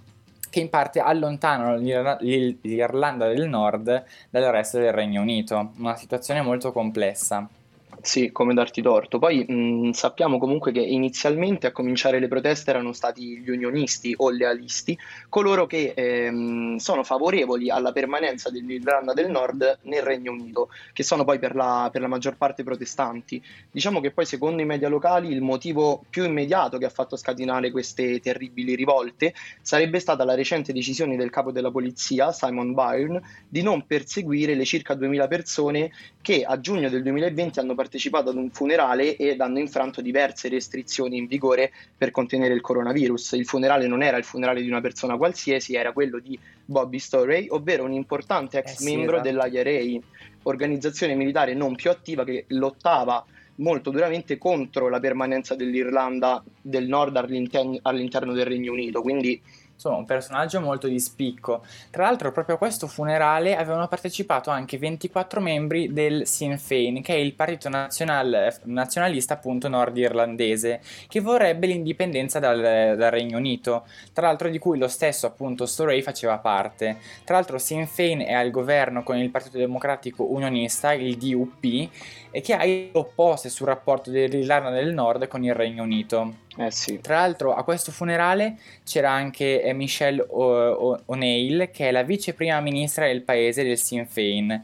che 0.53 0.61
in 0.61 0.69
parte 0.69 1.01
allontanano 1.01 1.77
l'Ir- 1.79 2.19
l'Ir- 2.21 2.59
l'Irlanda 2.61 3.27
del 3.27 3.49
Nord 3.49 4.05
dal 4.29 4.43
resto 4.53 4.79
del 4.79 4.93
Regno 4.93 5.23
Unito. 5.23 5.73
Una 5.79 5.97
situazione 5.97 6.43
molto 6.43 6.73
complessa. 6.73 7.49
Sì, 8.05 8.33
come 8.33 8.53
darti 8.53 8.83
torto. 8.83 9.21
Poi 9.21 9.45
mh, 9.47 9.91
sappiamo 9.93 10.39
comunque 10.39 10.73
che 10.73 10.81
inizialmente 10.81 11.69
a 11.69 11.73
cominciare 11.73 12.19
le 12.19 12.27
proteste 12.27 12.71
erano 12.71 12.93
stati 12.93 13.39
gli 13.39 13.49
unionisti 13.49 14.13
o 14.17 14.29
lealisti, 14.31 14.99
coloro 15.29 15.67
che 15.67 15.93
ehm, 15.95 16.79
sono 16.79 17.05
favorevoli 17.05 17.71
alla 17.71 17.93
permanenza 17.93 18.51
dell'Irlanda 18.51 19.13
del 19.13 19.31
Nord 19.31 19.79
nel 19.83 20.03
Regno 20.03 20.33
Unito, 20.33 20.69
che 20.93 21.05
sono 21.05 21.23
poi 21.23 21.39
per 21.39 21.55
la, 21.55 21.91
per 21.93 22.01
la 22.01 22.09
maggior 22.09 22.37
parte 22.37 22.65
protestanti. 22.65 23.41
Diciamo 23.71 24.01
che 24.01 24.11
poi 24.11 24.27
secondo 24.27 24.63
i 24.63 24.67
media 24.67 24.89
locali 24.89 25.31
il 25.31 25.41
motivo 25.41 26.05
più 26.11 26.25
immediato 26.25 26.79
che 26.79 26.87
ha 26.87 26.91
fatto 26.91 27.15
scatenare 27.17 27.71
queste 27.71 28.19
terribili 28.19 28.75
rivolte 28.75 29.33
sarebbe 29.61 30.01
stata 30.01 30.25
la 30.25 30.35
recente 30.35 30.73
decisione 30.73 31.17
del 31.17 31.31
capo 31.31 31.53
della 31.53 31.71
polizia, 31.71 32.33
Simon 32.33 32.75
Byrne, 32.75 33.23
di 33.49 33.63
non 33.63 33.87
perseguire 33.87 34.55
le 34.57 34.65
circa 34.65 34.95
2000 34.95 35.29
persone 35.29 35.93
che 36.21 36.43
a 36.45 36.59
giugno 36.61 36.89
del 36.89 37.03
2020 37.03 37.59
hanno 37.61 37.75
partecipato 37.75 37.91
ad 38.29 38.37
un 38.37 38.51
funerale 38.51 39.17
ed 39.17 39.41
hanno 39.41 39.59
infranto 39.59 40.01
diverse 40.01 40.49
restrizioni 40.49 41.17
in 41.17 41.27
vigore 41.27 41.73
per 41.97 42.11
contenere 42.11 42.55
il 42.55 42.61
coronavirus. 42.61 43.33
Il 43.33 43.47
funerale 43.47 43.87
non 43.87 44.03
era 44.03 44.17
il 44.17 44.25
funerale 44.25 44.63
di 44.63 44.69
una 44.69 44.81
persona 44.81 45.17
qualsiasi, 45.17 45.75
era 45.75 45.93
quello 45.93 46.19
di 46.19 46.39
Bobby 46.65 46.99
Storey, 46.99 47.47
ovvero 47.51 47.85
un 47.85 47.93
importante 47.93 48.59
ex 48.59 48.73
Eh 48.73 48.77
sì, 48.77 48.95
membro 48.95 49.21
esatto. 49.21 49.49
dell'IRA, 49.49 50.01
organizzazione 50.45 51.15
militare 51.15 51.55
non 51.55 51.75
più 51.75 51.91
attiva 51.91 52.25
che 52.25 52.45
lottava 52.49 53.25
molto 53.57 53.91
duramente 53.91 54.39
contro 54.39 54.89
la 54.89 54.99
permanenza 54.99 55.55
dell'Irlanda 55.55 56.43
del 56.61 56.89
Nord 56.89 57.17
all'inter- 57.17 57.79
all'interno 57.83 58.33
del 58.33 58.47
Regno 58.47 58.73
Unito. 58.73 59.03
Quindi 59.03 59.41
Insomma, 59.83 59.99
un 59.99 60.05
personaggio 60.05 60.61
molto 60.61 60.87
di 60.87 61.01
spicco. 61.01 61.65
Tra 61.91 62.05
l'altro, 62.05 62.31
proprio 62.31 62.55
a 62.55 62.59
questo 62.59 62.87
funerale 62.87 63.57
avevano 63.57 63.89
partecipato 63.89 64.49
anche 64.49 64.79
24 64.79 65.41
membri 65.41 65.93
del 65.93 66.25
Sinn 66.25 66.55
Féin, 66.55 67.03
che 67.03 67.15
è 67.15 67.17
il 67.17 67.35
partito 67.35 67.69
nazional- 67.69 68.61
nazionalista 68.67 69.35
appunto 69.35 69.67
nordirlandese, 69.67 70.81
che 71.09 71.21
vorrebbe 71.21 71.67
l'indipendenza 71.67 72.39
dal, 72.39 72.61
dal 72.97 73.11
Regno 73.11 73.39
Unito, 73.39 73.85
tra 74.13 74.29
l'altro 74.29 74.49
di 74.51 74.59
cui 74.59 74.79
lo 74.79 74.87
stesso 74.87 75.27
appunto 75.27 75.67
Storey 75.67 76.01
faceva 76.01 76.39
parte. 76.39 76.99
Tra 77.25 77.35
l'altro 77.35 77.59
Sinn 77.59 77.83
Féin 77.83 78.21
è 78.21 78.35
al 78.35 78.53
governo 78.53 79.03
con 79.03 79.17
il 79.17 79.31
Partito 79.31 79.59
Democratico 79.59 80.33
Unionista, 80.33 80.93
il 80.93 81.17
DUP, 81.17 81.91
e 82.31 82.41
che 82.41 82.55
ha 82.55 82.99
opposte 82.99 83.49
sul 83.49 83.67
rapporto 83.67 84.11
dell'Irlanda 84.11 84.71
del 84.71 84.95
Nord 84.95 85.27
con 85.27 85.43
il 85.43 85.55
Regno 85.55 85.83
Unito. 85.83 86.42
Eh 86.59 86.71
sì, 86.71 87.01
Tra 87.01 87.17
l'altro 87.17 87.55
a 87.55 87.65
questo 87.65 87.91
funerale 87.93 88.59
c'era 88.85 89.11
anche 89.11 89.63
eh, 89.63 89.73
Michelle 89.73 90.23
O'Neill, 90.29 91.71
che 91.71 91.89
è 91.89 91.91
la 91.91 92.03
vice 92.03 92.35
prima 92.35 92.61
ministra 92.61 93.07
del 93.07 93.23
paese 93.23 93.63
del 93.63 93.79
Sinn 93.79 94.05
Féin. 94.05 94.63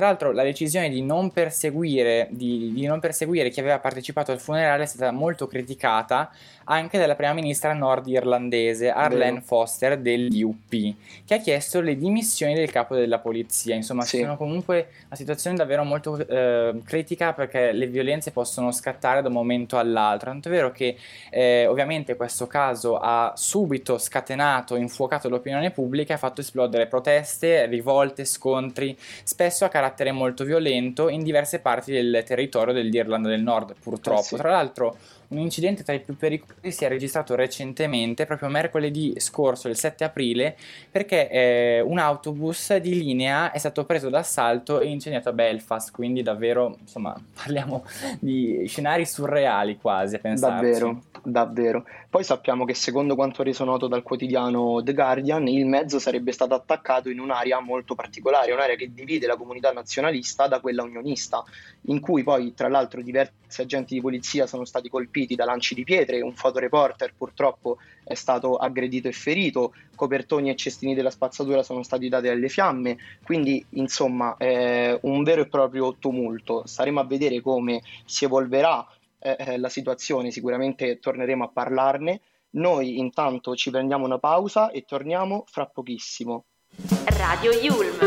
Tra 0.00 0.08
l'altro 0.08 0.32
la 0.32 0.44
decisione 0.44 0.88
di 0.88 1.02
non, 1.02 1.30
perseguire, 1.30 2.26
di, 2.30 2.72
di 2.72 2.86
non 2.86 3.00
perseguire 3.00 3.50
chi 3.50 3.60
aveva 3.60 3.80
partecipato 3.80 4.32
al 4.32 4.40
funerale 4.40 4.84
è 4.84 4.86
stata 4.86 5.12
molto 5.12 5.46
criticata 5.46 6.30
anche 6.64 6.98
dalla 6.98 7.16
prima 7.16 7.34
ministra 7.34 7.74
nordirlandese 7.74 8.90
Arlene 8.90 9.32
Vero. 9.32 9.44
Foster 9.44 9.98
dell'UP, 9.98 10.94
che 11.26 11.34
ha 11.34 11.38
chiesto 11.38 11.82
le 11.82 11.96
dimissioni 11.98 12.54
del 12.54 12.70
capo 12.70 12.94
della 12.94 13.18
polizia. 13.18 13.74
Insomma, 13.74 14.04
Sì. 14.04 14.20
sono 14.20 14.38
comunque 14.38 14.88
una 15.06 15.16
situazione 15.16 15.56
davvero 15.56 15.84
molto 15.84 16.16
eh, 16.16 16.80
critica 16.84 17.34
perché 17.34 17.72
le 17.72 17.88
violenze 17.88 18.30
possono 18.30 18.72
scattare 18.72 19.20
da 19.20 19.28
un 19.28 19.34
momento 19.34 19.76
all'altro. 19.76 20.30
Tanto 20.30 20.48
è 20.48 20.50
vero 20.52 20.70
che 20.72 20.96
eh, 21.28 21.66
ovviamente 21.66 22.16
questo 22.16 22.46
caso 22.46 22.96
ha 22.96 23.34
subito 23.36 23.98
scatenato, 23.98 24.76
infuocato 24.76 25.28
l'opinione 25.28 25.72
pubblica 25.72 26.12
e 26.12 26.14
ha 26.16 26.18
fatto 26.18 26.40
esplodere 26.40 26.86
proteste, 26.86 27.66
rivolte, 27.66 28.24
scontri, 28.24 28.96
spesso 29.24 29.66
a 29.66 29.68
carattere 29.68 29.88
molto 30.12 30.44
violento 30.44 31.08
in 31.08 31.22
diverse 31.22 31.60
parti 31.60 31.92
del 31.92 32.22
territorio 32.26 32.72
dell'Irlanda 32.72 33.28
del 33.28 33.42
Nord, 33.42 33.74
purtroppo. 33.80 34.20
Eh 34.20 34.24
sì. 34.24 34.36
Tra 34.36 34.50
l'altro 34.50 34.96
un 35.30 35.38
incidente 35.38 35.84
tra 35.84 35.92
i 35.92 36.00
più 36.00 36.16
pericolosi 36.16 36.72
si 36.72 36.84
è 36.84 36.88
registrato 36.88 37.34
recentemente, 37.36 38.26
proprio 38.26 38.48
mercoledì 38.48 39.14
scorso, 39.18 39.68
il 39.68 39.76
7 39.76 40.02
aprile, 40.02 40.56
perché 40.90 41.28
eh, 41.28 41.80
un 41.80 41.98
autobus 41.98 42.76
di 42.76 42.94
linea 42.94 43.52
è 43.52 43.58
stato 43.58 43.84
preso 43.84 44.08
d'assalto 44.08 44.80
e 44.80 44.88
incendiato 44.88 45.28
a 45.28 45.32
Belfast, 45.32 45.92
quindi 45.92 46.22
davvero, 46.22 46.76
insomma, 46.80 47.14
parliamo 47.32 47.84
di 48.18 48.64
scenari 48.66 49.06
surreali 49.06 49.78
quasi 49.78 50.16
a 50.16 50.18
pensarci. 50.18 50.64
Davvero, 50.64 51.02
davvero. 51.22 51.84
Poi 52.10 52.24
sappiamo 52.24 52.64
che 52.64 52.74
secondo 52.74 53.14
quanto 53.14 53.44
reso 53.44 53.62
noto 53.62 53.86
dal 53.86 54.02
quotidiano 54.02 54.82
The 54.82 54.94
Guardian, 54.94 55.46
il 55.46 55.66
mezzo 55.66 56.00
sarebbe 56.00 56.32
stato 56.32 56.54
attaccato 56.54 57.08
in 57.08 57.20
un'area 57.20 57.60
molto 57.60 57.94
particolare, 57.94 58.50
un'area 58.50 58.74
che 58.74 58.92
divide 58.92 59.28
la 59.28 59.36
comunità 59.36 59.69
nazionalista 59.72 60.46
da 60.46 60.60
quella 60.60 60.82
unionista, 60.82 61.42
in 61.82 62.00
cui 62.00 62.22
poi 62.22 62.54
tra 62.54 62.68
l'altro 62.68 63.02
diversi 63.02 63.60
agenti 63.60 63.94
di 63.94 64.00
polizia 64.00 64.46
sono 64.46 64.64
stati 64.64 64.88
colpiti 64.88 65.34
da 65.34 65.44
lanci 65.44 65.74
di 65.74 65.84
pietre, 65.84 66.20
un 66.20 66.34
fotoreporter 66.34 67.14
purtroppo 67.16 67.78
è 68.04 68.14
stato 68.14 68.56
aggredito 68.56 69.08
e 69.08 69.12
ferito, 69.12 69.74
copertoni 69.94 70.50
e 70.50 70.56
cestini 70.56 70.94
della 70.94 71.10
spazzatura 71.10 71.62
sono 71.62 71.82
stati 71.82 72.08
dati 72.08 72.28
alle 72.28 72.48
fiamme, 72.48 72.96
quindi 73.22 73.64
insomma 73.70 74.36
è 74.36 74.98
un 75.02 75.22
vero 75.22 75.42
e 75.42 75.48
proprio 75.48 75.96
tumulto. 75.98 76.66
Staremo 76.66 77.00
a 77.00 77.04
vedere 77.04 77.40
come 77.40 77.82
si 78.04 78.24
evolverà 78.24 78.86
eh, 79.18 79.36
eh, 79.38 79.58
la 79.58 79.68
situazione, 79.68 80.30
sicuramente 80.30 80.98
torneremo 80.98 81.44
a 81.44 81.48
parlarne. 81.48 82.20
Noi 82.52 82.98
intanto 82.98 83.54
ci 83.54 83.70
prendiamo 83.70 84.04
una 84.04 84.18
pausa 84.18 84.70
e 84.70 84.84
torniamo 84.84 85.44
fra 85.46 85.66
pochissimo. 85.66 86.46
Radio 86.78 87.52
Yulm. 87.52 87.98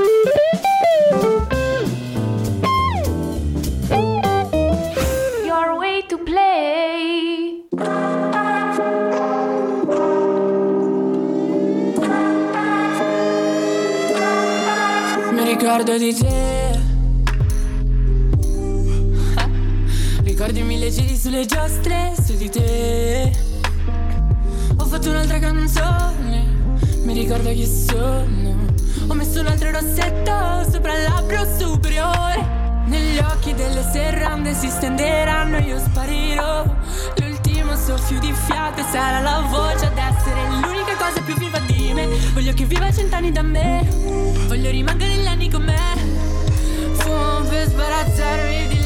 Your 5.45 5.77
way 5.77 6.03
to 6.07 6.17
play. 6.17 7.67
Mi 15.31 15.43
ricordo 15.43 15.97
di 15.97 16.13
te. 16.13 16.79
Ricordi 20.23 20.61
mille 20.63 20.89
giri 20.89 21.15
sulle 21.15 21.45
giostre 21.45 22.15
su 22.19 22.35
di 22.37 22.49
te. 22.49 23.31
Ho 24.77 24.85
fatto 24.85 25.09
un'altra 25.09 25.39
canzone 25.39 26.52
mi 27.13 27.19
ricordo 27.19 27.49
chi 27.51 27.67
sono. 27.67 28.65
Ho 29.07 29.13
messo 29.13 29.39
un 29.39 29.45
altro 29.45 29.69
rossetto 29.69 30.71
sopra 30.71 30.97
il 30.97 31.03
labbro 31.03 31.45
superiore. 31.59 32.61
Negli 32.87 33.19
occhi 33.19 33.53
delle 33.53 33.83
serrande 33.91 34.55
si 34.55 34.67
stenderanno, 34.67 35.59
io 35.59 35.77
sparirò. 35.77 36.65
L'ultimo 37.17 37.75
soffio 37.75 38.19
di 38.19 38.33
fiato 38.33 38.81
sarà 38.91 39.19
la 39.19 39.45
voce 39.47 39.85
ad 39.85 39.97
essere 39.97 40.41
l'unica 40.49 40.95
cosa 40.97 41.21
più 41.21 41.35
viva 41.35 41.59
di 41.59 41.91
me. 41.93 42.07
Voglio 42.33 42.53
che 42.53 42.65
viva 42.65 42.91
cent'anni 42.91 43.31
da 43.31 43.43
me. 43.43 43.87
Voglio 44.47 44.71
rimanere 44.71 45.13
gli 45.13 45.27
anni 45.27 45.51
con 45.51 45.61
me. 45.61 45.77
Fumo 46.93 47.41
per 47.47 47.67
sbarazzarmi 47.67 48.67
di 48.69 48.75
lei 48.75 48.82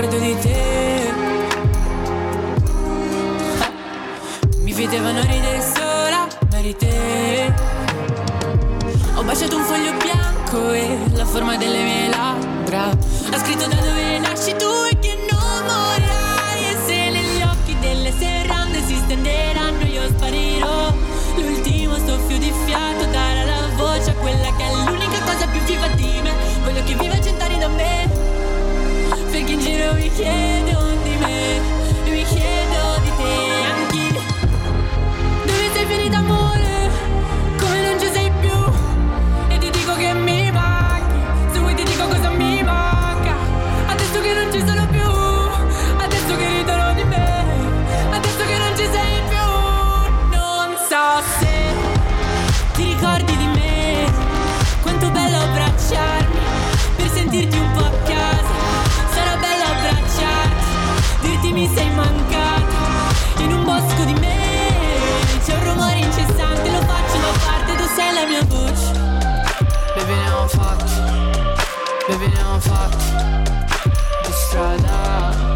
ricordo 0.00 0.18
di 0.18 0.36
te. 0.38 1.12
Mi 4.58 4.72
vedevano 4.72 5.20
ridere 5.22 5.60
sola 5.60 6.26
Ma 6.50 6.58
eri 6.58 6.76
te. 6.76 7.52
Ho 9.14 9.24
baciato 9.24 9.56
un 9.56 9.64
foglio 9.64 9.92
bianco 9.94 10.72
e 10.72 10.98
la 11.14 11.24
forma 11.24 11.56
delle 11.56 11.82
mie 11.82 12.08
labbra. 12.08 12.90
Ha 12.90 13.38
scritto 13.38 13.66
da 13.66 13.74
dove 13.74 14.18
nasci 14.18 14.47
Ho 72.36 72.58
fatti 72.58 73.50
Di 74.24 74.32
strada. 74.32 75.46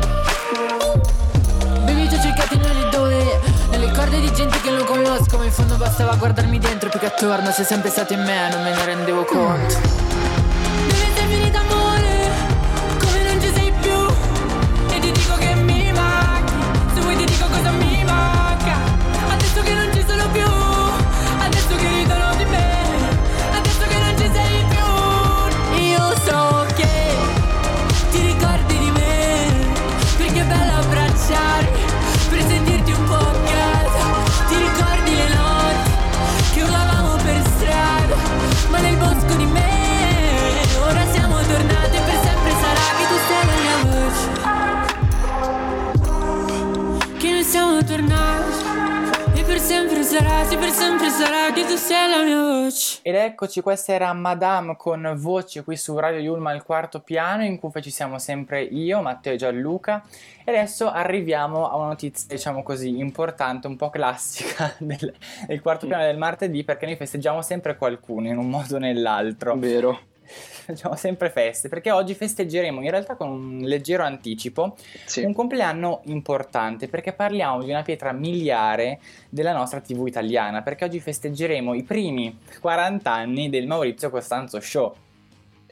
Ti 1.85 2.19
ho 2.19 2.21
cercati 2.21 2.57
nelle 2.57 2.89
dove 2.91 3.41
Nelle 3.71 3.91
corde 3.93 4.21
di 4.21 4.33
gente 4.35 4.61
che 4.61 4.71
non 4.71 4.85
conosco. 4.85 5.39
Ma 5.39 5.45
in 5.45 5.53
fondo 5.53 5.77
bastava 5.77 6.15
guardarmi 6.17 6.59
dentro 6.59 6.89
Più 6.91 6.99
che 6.99 7.07
attorno 7.07 7.51
Sei 7.51 7.65
sempre 7.65 7.91
stato 7.91 8.13
in 8.13 8.23
me 8.23 8.51
Non 8.51 8.63
me 8.63 8.75
ne 8.75 8.85
rendevo 8.85 9.25
conto 9.25 10.42
Sì 50.45 50.57
per 50.57 50.71
sempre 50.71 51.09
sarà 51.09 51.53
Che 51.53 51.65
tu 51.65 51.77
sei 51.77 52.11
la 52.11 52.23
mia 52.23 52.41
voce 52.41 52.99
Ed 53.03 53.15
eccoci, 53.15 53.61
questa 53.61 53.93
era 53.93 54.13
Madame 54.13 54.77
con 54.77 55.15
voce 55.17 55.63
qui 55.63 55.77
su 55.77 55.97
Radio 55.99 56.19
Yulma 56.19 56.51
al 56.51 56.65
quarto 56.65 57.01
piano, 57.01 57.45
in 57.45 57.59
cui 57.59 57.71
ci 57.81 57.91
siamo 57.91 58.19
sempre 58.19 58.63
io, 58.63 59.01
Matteo 59.03 59.35
e 59.35 59.37
Gianluca. 59.37 60.03
E 60.45 60.51
adesso 60.51 60.91
arriviamo 60.91 61.71
a 61.71 61.77
una 61.77 61.89
notizia, 61.89 62.27
diciamo 62.35 62.63
così, 62.63 62.99
importante, 62.99 63.67
un 63.67 63.77
po' 63.77 63.91
classica 63.91 64.75
del, 64.79 65.15
del 65.47 65.61
quarto 65.61 65.87
piano 65.87 66.05
del 66.05 66.19
martedì, 66.19 66.65
perché 66.65 66.87
noi 66.87 66.97
festeggiamo 66.97 67.43
sempre 67.43 67.77
qualcuno 67.77 68.29
in 68.29 68.37
un 68.37 68.49
modo 68.49 68.77
o 68.77 68.79
nell'altro. 68.79 69.55
Vero. 69.57 70.12
Facciamo 70.65 70.97
sempre 70.97 71.31
feste, 71.31 71.69
perché 71.69 71.91
oggi 71.91 72.15
festeggeremo 72.15 72.81
in 72.83 72.91
realtà 72.91 73.15
con 73.17 73.29
un 73.29 73.59
leggero 73.63 74.05
anticipo 74.05 74.77
Sì. 75.05 75.23
un 75.25 75.33
compleanno 75.35 76.01
importante 76.05 76.89
perché 76.89 77.13
parliamo 77.13 77.63
di 77.63 77.71
una 77.71 77.83
pietra 77.83 78.13
miliare 78.13 79.01
della 79.29 79.53
nostra 79.53 79.81
TV 79.81 80.07
italiana, 80.07 80.63
perché 80.63 80.85
oggi 80.85 81.01
festeggeremo 81.01 81.75
i 81.75 81.83
primi 81.83 82.39
40 82.61 83.13
anni 83.13 83.51
del 83.51 83.67
Maurizio 83.67 84.11
Costanzo 84.11 84.61
Show. 84.61 84.95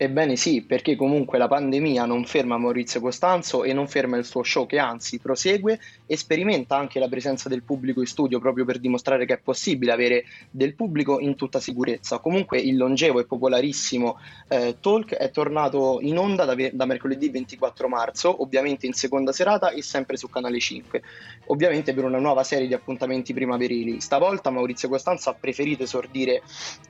Ebbene 0.02 0.34
sì, 0.34 0.62
perché 0.62 0.96
comunque 0.96 1.36
la 1.36 1.46
pandemia 1.46 2.06
non 2.06 2.24
ferma 2.24 2.56
Maurizio 2.56 3.00
Costanzo 3.00 3.64
e 3.64 3.74
non 3.74 3.86
ferma 3.86 4.16
il 4.16 4.24
suo 4.24 4.42
show 4.42 4.64
che 4.64 4.78
anzi 4.78 5.18
prosegue 5.18 5.78
e 6.06 6.16
sperimenta 6.16 6.74
anche 6.74 6.98
la 6.98 7.06
presenza 7.06 7.50
del 7.50 7.62
pubblico 7.62 8.00
in 8.00 8.06
studio 8.06 8.38
proprio 8.38 8.64
per 8.64 8.78
dimostrare 8.78 9.26
che 9.26 9.34
è 9.34 9.38
possibile 9.38 9.92
avere 9.92 10.24
del 10.50 10.74
pubblico 10.74 11.20
in 11.20 11.34
tutta 11.36 11.60
sicurezza. 11.60 12.18
Comunque 12.18 12.58
il 12.58 12.78
longevo 12.78 13.20
e 13.20 13.26
popolarissimo 13.26 14.18
eh, 14.48 14.76
talk 14.80 15.12
è 15.16 15.30
tornato 15.30 15.98
in 16.00 16.16
onda 16.16 16.46
da, 16.46 16.54
da 16.72 16.86
mercoledì 16.86 17.28
24 17.28 17.86
marzo, 17.86 18.40
ovviamente 18.40 18.86
in 18.86 18.94
seconda 18.94 19.32
serata 19.32 19.68
e 19.68 19.82
sempre 19.82 20.16
su 20.16 20.30
Canale 20.30 20.60
5, 20.60 21.02
ovviamente 21.48 21.92
per 21.92 22.04
una 22.04 22.18
nuova 22.18 22.42
serie 22.42 22.66
di 22.66 22.72
appuntamenti 22.72 23.34
primaverili. 23.34 24.00
Stavolta 24.00 24.48
Maurizio 24.48 24.88
Costanzo 24.88 25.28
ha 25.28 25.34
preferito 25.34 25.82
esordire 25.82 26.40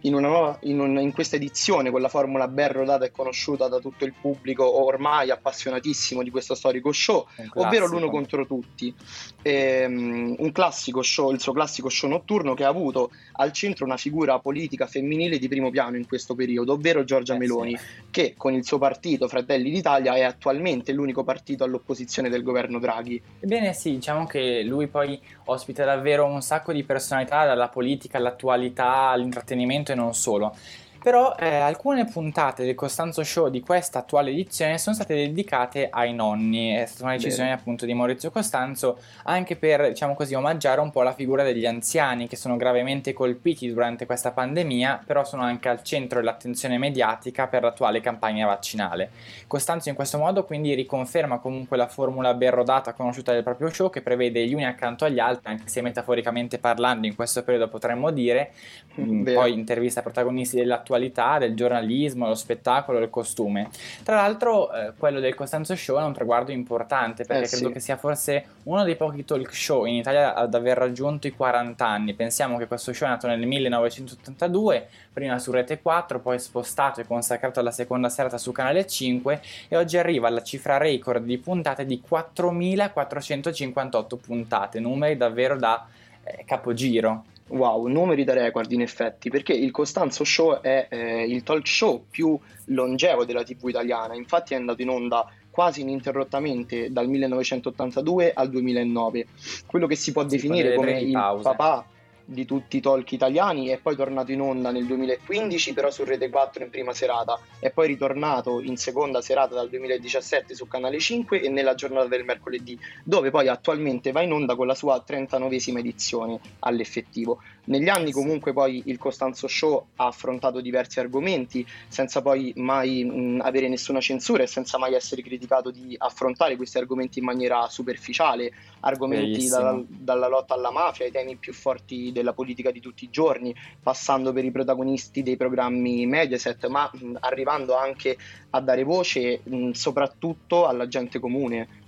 in, 0.03 0.15
nuova- 0.15 0.57
in 0.63 0.79
un- 0.79 1.01
in 1.01 1.11
questa 1.13 1.35
edizione 1.35 1.91
con 1.91 2.01
la 2.01 2.09
formula 2.09 2.47
ben 2.47 2.69
rodata 3.01 3.05
e 3.07 3.11
conosciuta 3.11 3.69
da 3.69 3.79
tutto 3.79 4.05
il 4.05 4.13
pubblico 4.21 4.85
ormai 4.85 5.31
appassionatissimo 5.31 6.23
di 6.23 6.31
questo 6.31 6.55
storico 6.55 6.93
show, 6.93 7.27
ovvero 7.55 7.87
l'uno 7.87 8.11
contro 8.11 8.47
tutti. 8.47 8.95
Ehm, 9.43 10.37
un 10.39 10.53
classico 10.53 11.03
show, 11.03 11.33
il 11.33 11.41
suo 11.41 11.53
classico 11.53 11.89
show 11.89 12.09
notturno 12.09 12.55
che 12.55 12.65
ha 12.65 12.69
avuto 12.69 13.11
al 13.33 13.53
centro 13.53 13.85
una 13.85 13.97
figura 13.97 14.39
politica 14.39 14.87
femminile 14.87 15.39
di 15.39 15.49
primo 15.49 15.71
piano 15.71 15.97
in 15.97 16.07
questo 16.07 16.35
periodo, 16.35 16.75
ovvero 16.75 17.05
Giorgia 17.05 17.35
Eh, 17.35 17.39
Meloni, 17.39 17.77
sì. 17.77 17.85
che 18.11 18.35
con 18.37 18.53
il 18.53 18.65
suo 18.65 18.79
partito 18.79 19.29
Fratelli 19.29 19.71
d'Italia 19.71 20.15
è 20.15 20.23
attualmente 20.23 20.93
l'unico 20.93 21.25
partito 21.25 21.65
all'opposizione 21.65 22.29
del 22.29 22.43
governo 22.43 22.79
Draghi. 22.79 23.21
Ebbene 23.41 23.73
sì, 23.73 23.93
diciamo 23.93 24.27
che 24.27 24.63
lui 24.63 24.87
poi 24.89 25.19
ospita 25.45 25.85
davvero 25.85 26.27
un 26.27 26.43
sacco 26.43 26.73
di 26.73 26.85
personalità, 26.85 27.47
dalla 27.47 27.69
politica 27.69 28.19
all'attualità, 28.19 29.09
all'intrattenimento 29.09 29.93
e 29.93 29.95
non 29.95 30.15
solo. 30.15 30.55
Però 31.03 31.35
eh, 31.39 31.57
alcune 31.57 32.05
puntate 32.05 32.63
del 32.63 32.75
Costanzo 32.75 33.25
Show 33.25 33.49
di 33.49 33.63
questa 33.63 34.01
attuale 34.01 34.31
edizione 34.31 34.77
sono 34.77 34.95
state 34.95 35.15
dedicate 35.15 35.89
ai 35.91 36.13
nonni. 36.13 36.75
È 36.75 36.85
stata 36.85 37.05
una 37.05 37.15
decisione 37.15 37.53
appunto 37.53 37.87
di 37.87 37.95
Maurizio 37.95 38.31
Costanzo 38.31 38.99
anche 39.25 39.57
per, 39.57 39.89
diciamo 39.89 40.15
così, 40.15 40.35
omaggiare 40.35 40.81
un 40.81 40.91
po' 40.91 41.01
la 41.01 41.15
figura 41.15 41.43
degli 41.43 41.65
anziani 41.65 42.29
che 42.29 42.37
sono 42.37 42.57
gravemente 42.57 43.15
colpiti 43.15 43.73
durante 43.73 44.05
questa 44.05 44.33
pandemia, 44.33 45.05
però 45.07 45.25
sono 45.25 45.43
anche 45.43 45.71
al 45.71 45.83
centro 45.83 46.19
dell'attenzione 46.19 46.77
mediatica 46.77 47.47
per 47.47 47.63
l'attuale 47.63 48.01
campagna 48.01 48.45
vaccinale. 48.45 49.11
Costanzo 49.47 49.89
in 49.89 49.95
questo 49.95 50.19
modo 50.19 50.45
quindi 50.45 50.75
riconferma 50.75 51.39
comunque 51.39 51.79
la 51.79 51.89
formula 51.89 52.35
ben 52.35 52.51
rodata 52.51 52.93
conosciuta 52.93 53.33
del 53.33 53.43
proprio 53.43 53.73
show 53.73 53.89
che 53.89 54.03
prevede 54.03 54.47
gli 54.47 54.53
uni 54.53 54.67
accanto 54.67 55.07
agli 55.07 55.19
altri, 55.19 55.51
anche 55.51 55.69
se 55.69 55.81
metaforicamente 55.81 56.59
parlando 56.59 57.07
in 57.07 57.15
questo 57.15 57.43
periodo 57.43 57.69
potremmo 57.69 58.11
dire, 58.11 58.53
Vero. 58.97 59.41
poi 59.41 59.55
intervista 59.55 60.03
protagonisti 60.03 60.57
dell'attuale 60.57 60.89
dell'attualità, 60.91 61.39
del 61.39 61.55
giornalismo, 61.55 62.27
lo 62.27 62.35
spettacolo, 62.35 62.99
il 62.99 63.11
costume. 63.11 63.69
Tra 64.03 64.17
l'altro, 64.17 64.73
eh, 64.73 64.93
quello 64.99 65.21
del 65.21 65.35
Costanzo 65.35 65.77
Show 65.77 65.99
è 65.99 66.03
un 66.03 66.13
traguardo 66.13 66.51
importante 66.51 67.25
perché 67.25 67.45
Eh, 67.45 67.49
credo 67.49 67.67
sì. 67.69 67.73
che 67.73 67.81
sia 67.81 67.97
forse 67.97 68.45
uno 68.65 68.85
dei 68.85 68.97
pochi 68.97 69.25
talk 69.25 69.55
show 69.55 69.85
in 69.85 69.95
Italia 69.95 70.35
ad 70.35 70.55
aver 70.55 70.77
raggiunto 70.77 71.27
i 71.27 71.33
40 71.33 71.87
anni. 71.87 72.15
Pensiamo 72.15 72.59
che 72.59 72.67
questo 72.67 72.93
show 72.93 73.07
è 73.07 73.11
nato 73.11 73.27
nel 73.27 73.47
1982, 73.47 74.89
prima 75.13 75.39
su 75.39 75.51
Rete 75.53 75.81
4, 75.81 76.21
poi 76.21 76.39
spostato 76.39 77.01
e 77.01 77.07
consacrato 77.07 77.61
alla 77.61 77.71
seconda 77.71 78.09
serata 78.09 78.39
su 78.39 78.53
Canale 78.53 78.87
5 78.87 79.41
e 79.69 79.77
oggi 79.77 79.97
arriva 79.97 80.29
alla 80.29 80.43
cifra 80.43 80.77
record 80.77 81.25
di 81.25 81.39
puntate 81.39 81.87
di 81.87 82.03
4.458 82.09 84.17
puntate, 84.17 84.81
numeri 84.81 85.17
davvero 85.17 85.57
da 85.57 85.87
eh, 86.25 86.45
capogiro. 86.45 87.25
Wow, 87.51 87.87
numeri 87.87 88.23
da 88.25 88.33
record 88.33 88.71
in 88.73 88.81
effetti, 88.81 89.29
perché 89.29 89.53
il 89.53 89.71
Costanzo 89.73 90.23
Show 90.25 90.61
è 90.61 90.87
eh, 90.89 91.25
il 91.25 91.43
talk 91.43 91.67
show 91.67 92.05
più 92.09 92.39
longevo 92.67 93.25
della 93.25 93.43
TV 93.43 93.69
italiana, 93.69 94.15
infatti 94.15 94.55
è 94.55 94.57
andato 94.57 94.83
in 94.83 94.89
onda 94.89 95.27
quasi 95.51 95.81
ininterrottamente 95.81 96.93
dal 96.93 97.09
1982 97.09 98.33
al 98.33 98.49
2009, 98.51 99.27
quello 99.67 99.87
che 99.89 99.97
si 99.97 100.13
può 100.13 100.23
Sì, 100.23 100.37
definire 100.37 100.75
come 100.75 101.01
il 101.01 101.13
pause. 101.13 101.43
papà 101.43 101.87
di 102.31 102.45
tutti 102.45 102.77
i 102.77 102.81
talk 102.81 103.11
italiani, 103.11 103.69
è 103.69 103.79
poi 103.79 103.97
tornato 103.97 104.31
in 104.31 104.41
onda 104.41 104.71
nel 104.71 104.87
2015 104.87 105.73
però 105.73 105.91
su 105.91 106.05
Rete 106.05 106.31
4 106.31 106.63
in 106.63 106.71
prima 106.71 106.95
serata, 106.95 107.39
è 107.59 107.71
poi 107.71 107.89
ritornato 107.89 108.61
in 108.61 108.77
seconda 108.77 109.21
serata 109.21 109.55
dal 109.57 109.69
2017 109.69 110.55
su 110.55 110.69
Canale 110.69 111.01
5 111.01 111.43
e 111.43 111.49
nella 111.49 111.75
giornata 111.75 112.07
del 112.07 112.25
mercoledì, 112.25 112.79
dove 113.03 113.31
poi 113.31 113.49
attualmente 113.49 114.13
va 114.13 114.23
in 114.23 114.33
onda 114.33 114.55
con 114.55 114.69
la 114.69 114.77
sua 114.77 115.03
39esima 115.05 115.79
edizione 115.79 116.39
all'effettivo. 116.61 117.41
Negli 117.65 117.89
anni 117.89 118.13
comunque 118.13 118.53
poi 118.53 118.83
il 118.87 118.99
Costanzo 118.99 119.47
Show 119.47 119.87
ha 119.97 120.07
affrontato 120.07 120.61
diversi 120.61 120.99
argomenti 121.01 121.67
senza 121.89 122.23
poi 122.23 122.53
mai 122.57 123.05
mh, 123.05 123.41
avere 123.43 123.69
nessuna 123.69 124.01
censura 124.01 124.43
e 124.43 124.47
senza 124.47 124.79
mai 124.79 124.95
essere 124.95 125.23
criticato 125.23 125.71
di 125.71 125.95
affrontare 125.99 126.57
questi 126.57 126.79
argomenti 126.79 127.19
in 127.19 127.25
maniera 127.25 127.69
superficiale, 127.69 128.53
argomenti 128.81 129.31
Verissimo. 129.31 129.57
dalla, 129.57 129.85
dalla 129.89 130.29
lotta 130.29 130.55
alla 130.55 130.71
mafia 130.71 131.05
ai 131.05 131.11
temi 131.11 131.37
più 131.37 131.53
forti 131.53 132.13
della 132.21 132.33
politica 132.33 132.71
di 132.71 132.81
tutti 132.81 133.05
i 133.05 133.11
giorni, 133.11 133.55
passando 133.83 134.33
per 134.33 134.45
i 134.45 134.51
protagonisti 134.51 135.23
dei 135.23 135.37
programmi 135.37 136.07
Mediaset, 136.07 136.67
ma 136.69 136.91
mh, 136.93 137.17
arrivando 137.21 137.77
anche 137.77 138.17
a 138.51 138.61
dare 138.61 138.85
voce 138.85 139.41
mh, 139.43 139.71
soprattutto 139.71 140.67
alla 140.67 140.87
gente 140.87 141.19
comune. 141.19 141.81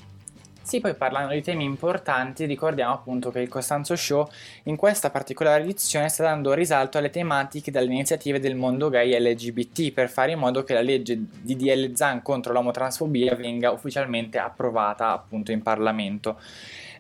Sì, 0.63 0.81
poi 0.81 0.95
parlando 0.95 1.35
di 1.35 1.43
temi 1.43 1.65
importanti, 1.65 2.45
ricordiamo 2.45 2.95
appunto 2.95 3.33
che 3.33 3.41
il 3.41 3.49
Costanzo 3.49 3.97
Show 3.97 4.29
in 4.65 4.77
questa 4.77 5.11
particolare 5.11 5.65
edizione 5.65 6.09
sta 6.09 6.23
dando 6.23 6.55
risalto 6.55 6.99
alle 6.99 7.11
tematiche 7.11 7.73
dalle 7.73 7.93
iniziative 7.93 8.39
del 8.39 8.55
mondo 8.55 8.89
gay 8.89 9.19
LGBT 9.19 9.93
per 9.93 10.09
fare 10.09 10.33
in 10.33 10.39
modo 10.39 10.63
che 10.63 10.73
la 10.73 10.81
legge 10.81 11.19
di 11.41 11.57
DL 11.57 11.95
Zan 11.95 12.23
contro 12.23 12.53
l'omotransfobia 12.53 13.35
venga 13.35 13.73
ufficialmente 13.73 14.39
approvata 14.39 15.11
appunto 15.11 15.51
in 15.51 15.63
Parlamento. 15.63 16.39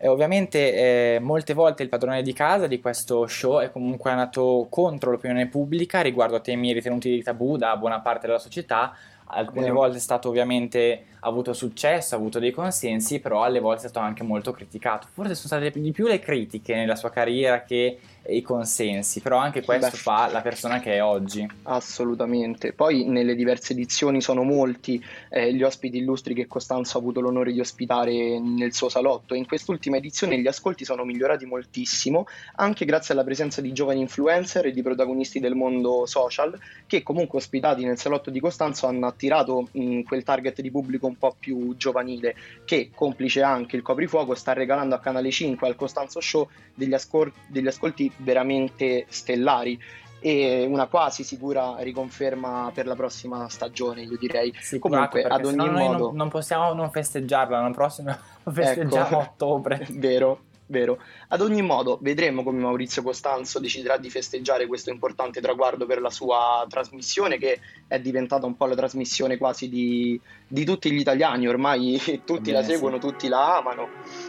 Eh, 0.04 0.08
ovviamente 0.08 1.14
eh, 1.14 1.20
molte 1.20 1.54
volte 1.54 1.84
il 1.84 1.88
padrone 1.88 2.22
di 2.22 2.32
casa 2.32 2.66
di 2.66 2.80
questo 2.80 3.28
show 3.28 3.60
è 3.60 3.70
comunque 3.70 4.10
andato 4.10 4.66
contro 4.68 5.12
l'opinione 5.12 5.46
pubblica 5.46 6.00
riguardo 6.00 6.34
a 6.34 6.40
temi 6.40 6.72
ritenuti 6.72 7.08
di 7.08 7.22
tabù 7.22 7.56
da 7.56 7.76
buona 7.76 8.00
parte 8.00 8.26
della 8.26 8.40
società, 8.40 8.96
alcune 9.26 9.66
Vero. 9.66 9.74
volte 9.74 9.98
è 9.98 10.00
stato 10.00 10.28
ovviamente 10.28 11.04
ha 11.20 11.28
avuto 11.28 11.52
successo, 11.52 12.16
ha 12.16 12.18
avuto 12.18 12.40
dei 12.40 12.50
consensi, 12.50 13.20
però 13.20 13.44
alle 13.44 13.60
volte 13.60 13.86
è 13.86 13.88
stato 13.90 14.04
anche 14.04 14.24
molto 14.24 14.50
criticato. 14.50 15.06
Forse 15.12 15.36
sono 15.36 15.60
state 15.62 15.80
di 15.80 15.92
più 15.92 16.08
le 16.08 16.18
critiche 16.18 16.74
nella 16.74 16.96
sua 16.96 17.10
carriera 17.10 17.62
che 17.62 18.00
i 18.28 18.42
consensi, 18.42 19.20
però 19.20 19.38
anche 19.38 19.62
questo 19.62 19.90
Beh. 19.90 19.96
fa 19.96 20.28
la 20.30 20.42
persona 20.42 20.80
che 20.80 20.94
è 20.94 21.02
oggi. 21.02 21.48
Assolutamente. 21.64 22.72
Poi 22.72 23.04
nelle 23.04 23.34
diverse 23.34 23.72
edizioni 23.72 24.20
sono 24.20 24.42
molti 24.42 25.02
eh, 25.28 25.52
gli 25.52 25.62
ospiti 25.62 25.98
illustri 25.98 26.34
che 26.34 26.46
Costanzo 26.46 26.96
ha 26.96 27.00
avuto 27.00 27.20
l'onore 27.20 27.52
di 27.52 27.60
ospitare 27.60 28.38
nel 28.38 28.72
suo 28.72 28.88
salotto. 28.88 29.34
In 29.34 29.46
quest'ultima 29.46 29.96
edizione 29.96 30.38
gli 30.38 30.46
ascolti 30.46 30.84
sono 30.84 31.04
migliorati 31.04 31.46
moltissimo, 31.46 32.26
anche 32.56 32.84
grazie 32.84 33.14
alla 33.14 33.24
presenza 33.24 33.60
di 33.60 33.72
giovani 33.72 34.00
influencer 34.00 34.66
e 34.66 34.72
di 34.72 34.82
protagonisti 34.82 35.40
del 35.40 35.54
mondo 35.54 36.06
social, 36.06 36.56
che 36.86 37.02
comunque 37.02 37.38
ospitati 37.38 37.84
nel 37.84 37.98
salotto 37.98 38.30
di 38.30 38.40
Costanzo 38.40 38.86
hanno 38.86 39.06
attirato 39.06 39.68
mh, 39.72 40.02
quel 40.02 40.22
target 40.22 40.60
di 40.60 40.70
pubblico 40.70 41.06
un 41.06 41.16
po' 41.16 41.34
più 41.38 41.74
giovanile, 41.76 42.36
che 42.64 42.90
complice 42.94 43.42
anche 43.42 43.76
il 43.76 43.82
coprifuoco 43.82 44.34
sta 44.34 44.52
regalando 44.52 44.94
a 44.94 45.00
Canale 45.00 45.30
5 45.30 45.66
al 45.66 45.76
Costanzo 45.76 46.20
Show 46.20 46.48
degli, 46.74 46.94
ascol- 46.94 47.32
degli 47.48 47.66
ascolti 47.66 48.11
veramente 48.16 49.06
stellari 49.08 49.80
e 50.24 50.64
una 50.68 50.86
quasi 50.86 51.24
sicura 51.24 51.74
riconferma 51.80 52.70
per 52.72 52.86
la 52.86 52.94
prossima 52.94 53.48
stagione, 53.48 54.02
io 54.02 54.16
direi. 54.16 54.54
Sì, 54.60 54.78
Comunque, 54.78 55.22
perché 55.22 55.34
ad 55.36 55.44
ogni 55.44 55.56
noi 55.56 55.66
non- 55.66 55.74
modo- 55.92 56.12
non, 56.12 56.28
possiamo 56.28 56.72
non 56.74 56.90
festeggiarla, 56.90 57.58
l'anno 57.58 57.72
prossimo 57.74 58.16
lo 58.44 58.50
festeggiamo 58.52 59.18
a 59.18 59.22
ottobre. 59.22 59.84
Vero, 59.90 60.42
vero. 60.72 60.98
Ad 61.28 61.40
ogni 61.42 61.62
modo, 61.62 61.98
vedremo 62.00 62.42
come 62.42 62.60
Maurizio 62.60 63.02
Costanzo 63.02 63.60
deciderà 63.60 63.98
di 63.98 64.10
festeggiare 64.10 64.66
questo 64.66 64.90
importante 64.90 65.40
traguardo 65.40 65.86
per 65.86 66.00
la 66.00 66.10
sua 66.10 66.66
trasmissione, 66.68 67.38
che 67.38 67.60
è 67.86 68.00
diventata 68.00 68.46
un 68.46 68.56
po' 68.56 68.66
la 68.66 68.74
trasmissione 68.74 69.36
quasi 69.36 69.68
di, 69.68 70.18
di 70.48 70.64
tutti 70.64 70.90
gli 70.90 70.98
italiani, 70.98 71.46
ormai 71.46 72.00
tutti 72.24 72.50
la 72.50 72.58
Ebbene, 72.58 72.64
sì. 72.64 72.70
seguono, 72.72 72.98
tutti 72.98 73.28
la 73.28 73.58
amano. 73.58 73.88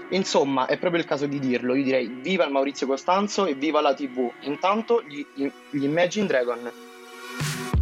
Insomma, 0.10 0.68
è 0.68 0.78
proprio 0.78 1.02
il 1.02 1.08
caso 1.08 1.26
di 1.26 1.40
dirlo. 1.40 1.74
Io 1.74 1.84
direi 1.84 2.08
viva 2.22 2.46
il 2.46 2.52
Maurizio 2.52 2.86
Costanzo 2.86 3.46
e 3.46 3.56
viva 3.56 3.82
la 3.82 3.94
TV. 3.94 4.30
Intanto 4.42 5.02
gli, 5.02 5.26
gli 5.36 5.84
Imagine 5.84 6.28
Dragon. 6.28 6.60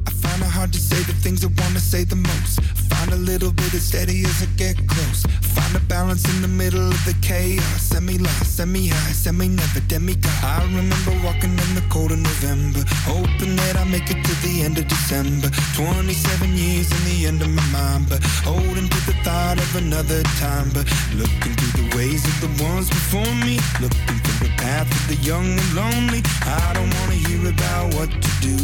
I 0.08 0.12
find 0.12 0.42
it 0.42 0.56
hard 0.56 0.72
to 0.72 0.78
say 0.78 1.04
the 1.04 1.14
things 1.22 1.44
I 1.44 1.52
wanna 1.58 1.80
say 1.80 2.06
the 2.06 2.16
most. 2.16 2.91
Find 3.02 3.14
a 3.14 3.32
little 3.32 3.52
bit 3.52 3.74
of 3.74 3.82
steady 3.82 4.24
as 4.26 4.44
I 4.44 4.46
get 4.58 4.78
close. 4.88 5.26
Find 5.56 5.76
a 5.76 5.80
balance 5.88 6.24
in 6.36 6.44
the 6.44 6.48
middle 6.48 6.88
of 6.88 7.04
the 7.04 7.16
chaos. 7.24 7.82
Semi 7.82 8.20
lost, 8.20 8.58
semi 8.58 8.90
high, 8.90 9.12
semi 9.12 9.48
never 9.48 9.80
demigod. 9.88 10.30
I 10.44 10.62
remember 10.66 11.10
walking 11.26 11.58
in 11.58 11.72
the 11.74 11.84
cold 11.90 12.12
of 12.12 12.20
November, 12.20 12.84
hoping 13.10 13.56
that 13.56 13.76
I 13.76 13.86
make 13.86 14.12
it 14.12 14.24
to 14.24 14.34
the 14.46 14.62
end 14.62 14.78
of 14.78 14.88
December. 14.88 15.50
27 15.74 16.54
years 16.54 16.92
in 16.94 17.02
the 17.10 17.26
end 17.26 17.42
of 17.42 17.50
my 17.50 17.66
mind, 17.74 18.06
but 18.08 18.22
holding 18.46 18.88
to 18.88 19.00
the 19.10 19.18
thought 19.26 19.58
of 19.58 19.76
another 19.76 20.22
time. 20.38 20.70
But 20.70 20.86
looking 21.18 21.58
through 21.58 21.82
the 21.82 21.98
ways 21.98 22.22
of 22.22 22.38
the 22.46 22.52
ones 22.64 22.88
before 22.88 23.34
me, 23.42 23.58
looking 23.82 24.20
through 24.22 24.46
the 24.46 24.54
path 24.62 24.86
of 24.86 25.04
the 25.10 25.18
young 25.26 25.58
and 25.58 25.74
lonely. 25.74 26.22
I 26.46 26.74
don't 26.76 26.94
wanna 27.02 27.18
hear 27.18 27.50
about 27.50 27.96
what 27.96 28.12
to 28.14 28.32
do. 28.46 28.58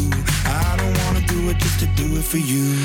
I 0.46 0.76
don't 0.78 0.96
wanna 1.02 1.26
do 1.26 1.50
it 1.50 1.58
just 1.58 1.80
to 1.80 1.86
do 1.98 2.06
it 2.18 2.24
for 2.24 2.38
you. 2.38 2.78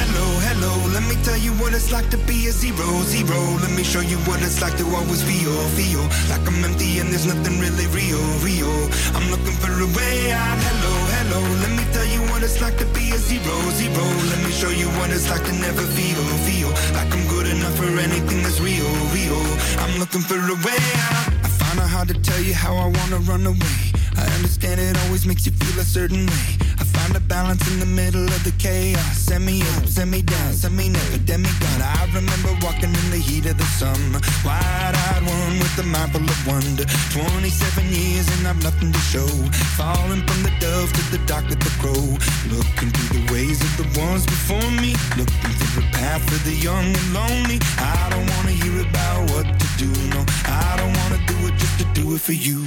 Hello, 0.00 0.26
hello, 0.48 0.72
let 0.94 1.02
me 1.10 1.16
tell 1.26 1.36
you 1.36 1.50
what 1.58 1.74
it's 1.74 1.90
like 1.90 2.08
to 2.10 2.16
be 2.18 2.46
a 2.46 2.52
zero, 2.52 2.86
zero. 3.02 3.38
Let 3.58 3.72
me 3.74 3.82
show 3.82 4.00
you 4.00 4.16
what 4.30 4.40
it's 4.46 4.62
like 4.62 4.76
to 4.78 4.86
always 4.94 5.22
feel, 5.26 5.50
feel 5.74 6.06
like 6.30 6.46
I'm 6.46 6.62
empty 6.62 7.00
and 7.00 7.10
there's 7.10 7.26
nothing 7.26 7.58
really 7.58 7.86
real, 7.90 8.22
real. 8.46 8.70
I'm 9.10 9.26
looking 9.28 9.58
for 9.58 9.74
a 9.74 9.88
way 9.98 10.30
out. 10.30 10.54
Hello, 10.54 10.94
hello, 11.18 11.40
let 11.66 11.72
me 11.74 11.84
tell 11.90 12.06
you 12.06 12.22
what 12.30 12.46
it's 12.46 12.62
like 12.62 12.78
to 12.78 12.86
be 12.94 13.10
a 13.10 13.18
zero, 13.18 13.54
zero. 13.74 14.04
Let 14.30 14.38
me 14.46 14.52
show 14.54 14.70
you 14.70 14.86
what 15.02 15.10
it's 15.10 15.28
like 15.28 15.42
to 15.42 15.52
never 15.58 15.82
feel, 15.82 16.22
feel 16.46 16.70
like 16.94 17.10
I'm 17.10 17.26
good 17.26 17.50
enough 17.50 17.74
for 17.74 17.90
anything 17.98 18.46
that's 18.46 18.60
real, 18.60 18.86
real. 19.10 19.42
I'm 19.82 19.98
looking 19.98 20.22
for 20.22 20.38
a 20.38 20.56
way 20.62 20.82
out. 21.10 21.26
I 21.42 21.50
find 21.58 21.78
it 21.82 21.90
hard 21.90 22.08
to 22.08 22.16
tell 22.22 22.40
you 22.40 22.54
how 22.54 22.76
I 22.76 22.86
wanna 22.86 23.18
run 23.26 23.44
away. 23.44 23.78
I 24.16 24.30
understand 24.38 24.78
it 24.78 24.96
always 25.06 25.26
makes 25.26 25.44
you 25.44 25.50
feel 25.58 25.74
a 25.80 25.84
certain 25.84 26.26
way. 26.26 26.64
Find 26.94 27.16
a 27.16 27.20
balance 27.20 27.64
in 27.72 27.80
the 27.80 27.86
middle 27.86 28.24
of 28.24 28.42
the 28.44 28.54
chaos. 28.58 29.18
Send 29.18 29.44
me 29.46 29.62
up, 29.74 29.86
send 29.86 30.10
me 30.10 30.22
down, 30.22 30.52
send 30.52 30.76
me 30.76 30.88
never 30.88 31.18
demigod. 31.18 31.80
I 31.80 32.06
remember 32.14 32.50
walking 32.62 32.92
in 33.00 33.06
the 33.10 33.18
heat 33.18 33.46
of 33.46 33.58
the 33.58 33.68
summer, 33.80 34.20
wide-eyed 34.44 35.22
one 35.26 35.58
with 35.58 35.78
a 35.78 35.82
mind 35.82 36.12
full 36.12 36.22
of 36.22 36.40
wonder. 36.46 36.84
27 37.10 37.86
years 37.90 38.26
and 38.38 38.46
I've 38.46 38.62
nothing 38.62 38.92
to 38.92 39.02
show. 39.12 39.30
Falling 39.76 40.22
from 40.26 40.40
the 40.46 40.52
dove 40.60 40.92
to 40.92 41.02
the 41.10 41.20
dark 41.26 41.46
of 41.50 41.58
the 41.58 41.72
crow. 41.82 42.06
Looking 42.54 42.90
through 42.94 43.10
the 43.18 43.24
ways 43.32 43.60
of 43.60 43.72
the 43.80 43.88
ones 44.00 44.24
before 44.26 44.70
me. 44.82 44.94
Looking 45.18 45.52
through 45.58 45.82
the 45.82 45.86
path 45.92 46.24
of 46.30 46.40
the 46.44 46.54
young 46.54 46.86
and 46.86 47.08
lonely. 47.12 47.58
I 47.78 48.08
don't 48.10 48.28
wanna 48.34 48.54
hear 48.62 48.80
about 48.86 49.30
what 49.30 49.46
to 49.46 49.68
do, 49.82 49.90
no. 50.14 50.20
I 50.46 50.76
don't 50.78 50.94
wanna 51.00 51.20
do 51.26 51.36
it 51.48 51.54
just 51.56 51.76
to 51.80 51.86
do 51.98 52.14
it 52.14 52.20
for 52.20 52.36
you. 52.46 52.62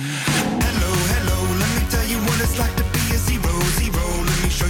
Hello, 0.65 0.91
hello, 1.13 1.37
let 1.61 1.69
me 1.75 1.83
tell 1.89 2.07
you 2.11 2.19
what 2.27 2.37
it's 2.41 2.57
like 2.59 2.75
to 2.77 2.86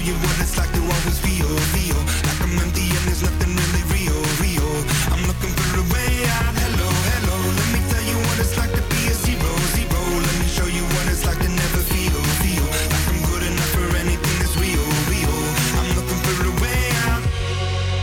you 0.07 0.15
what 0.23 0.39
it's 0.39 0.55
like 0.57 0.71
to 0.71 0.79
always 0.79 1.19
feel, 1.19 1.51
feel 1.75 1.99
like 2.23 2.39
I'm 2.39 2.55
empty 2.63 2.87
and 2.95 3.03
there's 3.03 3.23
nothing 3.27 3.51
really 3.59 3.83
real, 3.91 4.15
real. 4.39 4.71
I'm 5.11 5.19
looking 5.27 5.51
for 5.51 5.83
a 5.83 5.85
way 5.91 6.23
out. 6.39 6.55
Hello, 6.63 6.87
hello, 7.11 7.35
let 7.59 7.69
me 7.75 7.81
tell 7.91 8.05
you 8.07 8.15
what 8.23 8.39
it's 8.39 8.55
like 8.55 8.71
to 8.71 8.83
be 8.87 9.01
a 9.11 9.15
zero, 9.25 9.51
zero. 9.75 9.99
Let 10.23 10.35
me 10.39 10.47
show 10.47 10.69
you 10.71 10.87
what 10.95 11.11
it's 11.11 11.27
like 11.27 11.39
to 11.43 11.51
never 11.51 11.81
feel, 11.91 12.15
feel 12.39 12.67
like 12.87 13.03
I'm 13.11 13.19
good 13.27 13.43
enough 13.51 13.71
for 13.75 13.87
anything 13.99 14.35
that's 14.39 14.55
real, 14.55 14.87
real. 15.11 15.37
I'm 15.75 15.89
looking 15.99 16.21
for 16.23 16.39
a 16.51 16.55
way 16.63 16.83
out. 17.11 17.23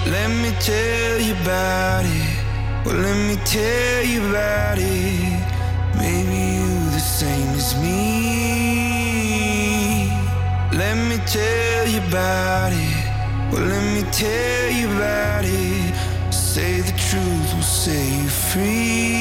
Let 0.05 0.29
me 0.29 0.53
tell 0.61 1.17
you 1.25 1.33
about 1.41 2.05
it. 2.05 2.37
Well, 2.85 3.01
let 3.01 3.17
me 3.17 3.41
tell 3.49 4.05
you 4.05 4.29
about 4.29 4.77
it. 4.77 5.41
Maybe 5.97 6.37
you 6.61 6.69
the 6.93 7.01
same 7.01 7.49
as 7.57 7.73
me. 7.81 8.05
Let 10.77 10.97
me 11.09 11.17
tell 11.25 11.64
about 12.15 12.71
it. 12.73 13.53
Well, 13.53 13.67
let 13.67 13.83
me 13.93 14.09
tell 14.13 14.71
you 14.71 14.87
about 14.87 15.45
it. 15.45 16.33
Say 16.33 16.81
the 16.81 16.93
truth 16.93 17.55
will 17.55 17.63
set 17.63 18.07
you 18.23 18.29
free. 18.29 19.14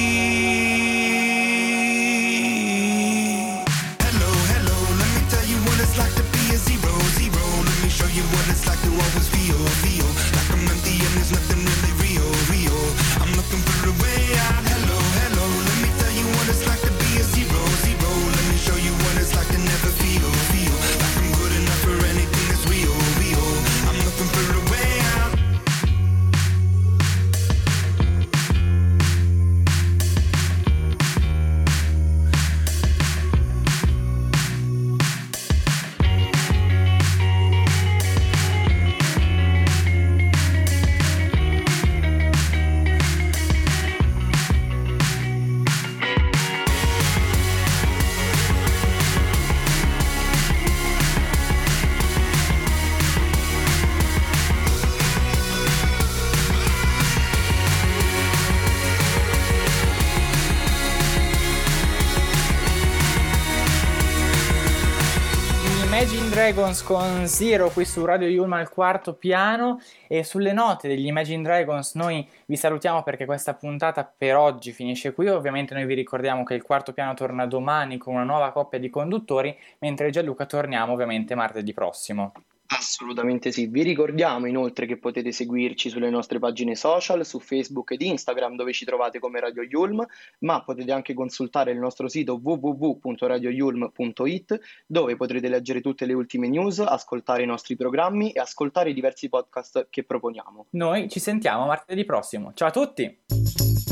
Dragons 66.43 66.83
con 66.83 67.25
Zero 67.25 67.69
qui 67.69 67.85
su 67.85 68.03
Radio 68.03 68.27
Yulma 68.27 68.57
al 68.57 68.67
quarto 68.67 69.13
piano 69.13 69.79
e 70.09 70.25
sulle 70.25 70.51
note 70.51 70.89
degli 70.89 71.05
Imagine 71.05 71.41
Dragons 71.41 71.95
noi 71.95 72.27
vi 72.47 72.57
salutiamo 72.57 73.01
perché 73.01 73.23
questa 73.23 73.53
puntata 73.53 74.03
per 74.03 74.35
oggi 74.35 74.73
finisce 74.73 75.13
qui, 75.13 75.29
ovviamente 75.29 75.73
noi 75.73 75.85
vi 75.85 75.93
ricordiamo 75.93 76.43
che 76.43 76.53
il 76.53 76.61
quarto 76.61 76.91
piano 76.91 77.13
torna 77.13 77.45
domani 77.45 77.97
con 77.97 78.15
una 78.15 78.25
nuova 78.25 78.51
coppia 78.51 78.77
di 78.77 78.89
conduttori, 78.89 79.57
mentre 79.79 80.09
Gianluca 80.09 80.45
torniamo 80.45 80.91
ovviamente 80.91 81.33
martedì 81.33 81.71
prossimo. 81.71 82.33
Assolutamente 82.67 83.51
sì. 83.51 83.67
Vi 83.67 83.83
ricordiamo 83.83 84.47
inoltre 84.47 84.85
che 84.85 84.97
potete 84.97 85.31
seguirci 85.31 85.89
sulle 85.89 86.09
nostre 86.09 86.39
pagine 86.39 86.75
social, 86.75 87.25
su 87.25 87.39
Facebook 87.39 87.91
ed 87.91 88.01
Instagram 88.01 88.55
dove 88.55 88.71
ci 88.73 88.85
trovate 88.85 89.19
come 89.19 89.39
Radio 89.39 89.63
Yulm, 89.63 90.05
ma 90.39 90.63
potete 90.63 90.91
anche 90.91 91.13
consultare 91.13 91.71
il 91.71 91.77
nostro 91.79 92.07
sito 92.07 92.39
www.radioyulm.it 92.41 94.59
dove 94.87 95.15
potrete 95.15 95.49
leggere 95.49 95.81
tutte 95.81 96.05
le 96.05 96.13
ultime 96.13 96.47
news, 96.47 96.79
ascoltare 96.79 97.43
i 97.43 97.47
nostri 97.47 97.75
programmi 97.75 98.31
e 98.31 98.39
ascoltare 98.39 98.91
i 98.91 98.93
diversi 98.93 99.27
podcast 99.29 99.87
che 99.89 100.03
proponiamo. 100.03 100.67
Noi 100.71 101.09
ci 101.09 101.19
sentiamo 101.19 101.65
martedì 101.65 102.05
prossimo. 102.05 102.53
Ciao 102.53 102.69
a 102.69 102.71
tutti! 102.71 103.82